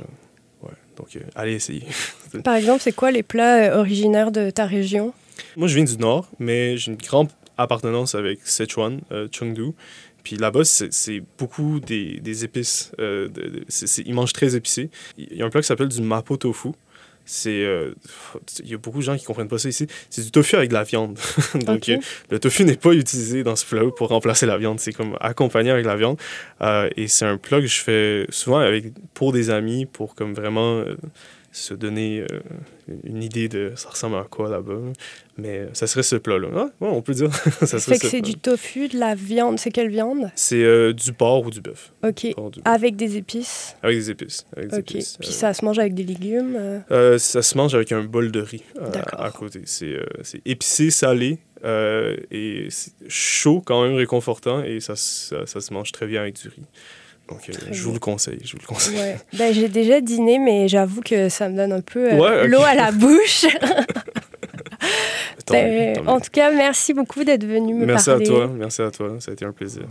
[0.63, 1.83] ouais, donc allez essayer.
[2.43, 5.13] Par exemple, c'est quoi les plats originaires de ta région?
[5.55, 9.73] Moi, je viens du nord, mais j'ai une grande appartenance avec Sichuan, Chengdu.
[10.27, 12.91] Puis là-bas, c'est beaucoup des, des épices.
[12.99, 13.29] Euh,
[14.05, 14.89] ils mangent très épicé.
[15.17, 16.71] Il y a un plat qui s'appelle du mapo tofu.
[17.23, 17.93] C'est, euh,
[18.61, 19.87] il y a beaucoup de gens qui comprennent pas ça ici.
[20.09, 21.17] C'est du tofu avec de la viande.
[21.65, 21.97] Donc, euh,
[22.29, 24.81] le tofu n'est pas utilisé dans ce plat pour remplacer la viande.
[24.81, 26.19] C'est comme accompagné avec la viande.
[26.97, 30.83] et c'est un plat que je fais souvent avec, pour des amis, pour comme vraiment
[31.57, 32.39] se donner euh,
[33.03, 34.79] une idée de ça ressemble à quoi là-bas.
[35.37, 36.47] Mais ça serait ce plat-là.
[36.55, 37.33] Ah, on peut dire.
[37.61, 39.59] ça fait que c'est du tofu, de la viande.
[39.59, 40.31] C'est quelle viande?
[40.35, 41.91] C'est euh, du porc ou du bœuf.
[42.03, 42.27] OK.
[42.65, 43.75] Avec des épices?
[43.83, 44.45] Avec des épices.
[44.55, 44.85] Avec OK.
[44.85, 45.31] Puis euh.
[45.31, 48.63] ça se mange avec des légumes Ça se mange avec un bol de riz
[49.13, 49.61] à côté.
[49.65, 51.39] C'est épicé, salé.
[51.65, 52.67] et
[53.07, 56.63] chaud, quand même réconfortant, et ça, ça, ça se mange très bien avec du riz.
[57.29, 58.39] Donc, euh, je vous le conseille.
[58.43, 58.95] Je vous le conseille.
[58.95, 59.17] Ouais.
[59.37, 62.75] Ben, j'ai déjà dîné, mais j'avoue que ça me donne un peu euh, l'eau à
[62.75, 63.45] la bouche.
[65.49, 68.25] Ben, en tout cas, merci beaucoup d'être venu me merci parler.
[68.25, 68.55] Merci à toi.
[68.57, 69.15] Merci à toi.
[69.19, 69.83] Ça a été un plaisir.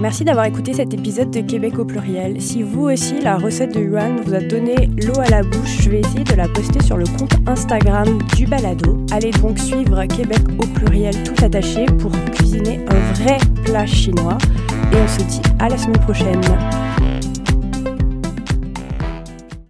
[0.00, 2.40] Merci d'avoir écouté cet épisode de Québec au pluriel.
[2.40, 5.90] Si vous aussi, la recette de Yuan vous a donné l'eau à la bouche, je
[5.90, 9.04] vais essayer de la poster sur le compte Instagram du balado.
[9.10, 14.38] Allez donc suivre Québec au pluriel tout attaché pour cuisiner un vrai plat chinois.
[14.92, 16.40] Et on se dit à la semaine prochaine.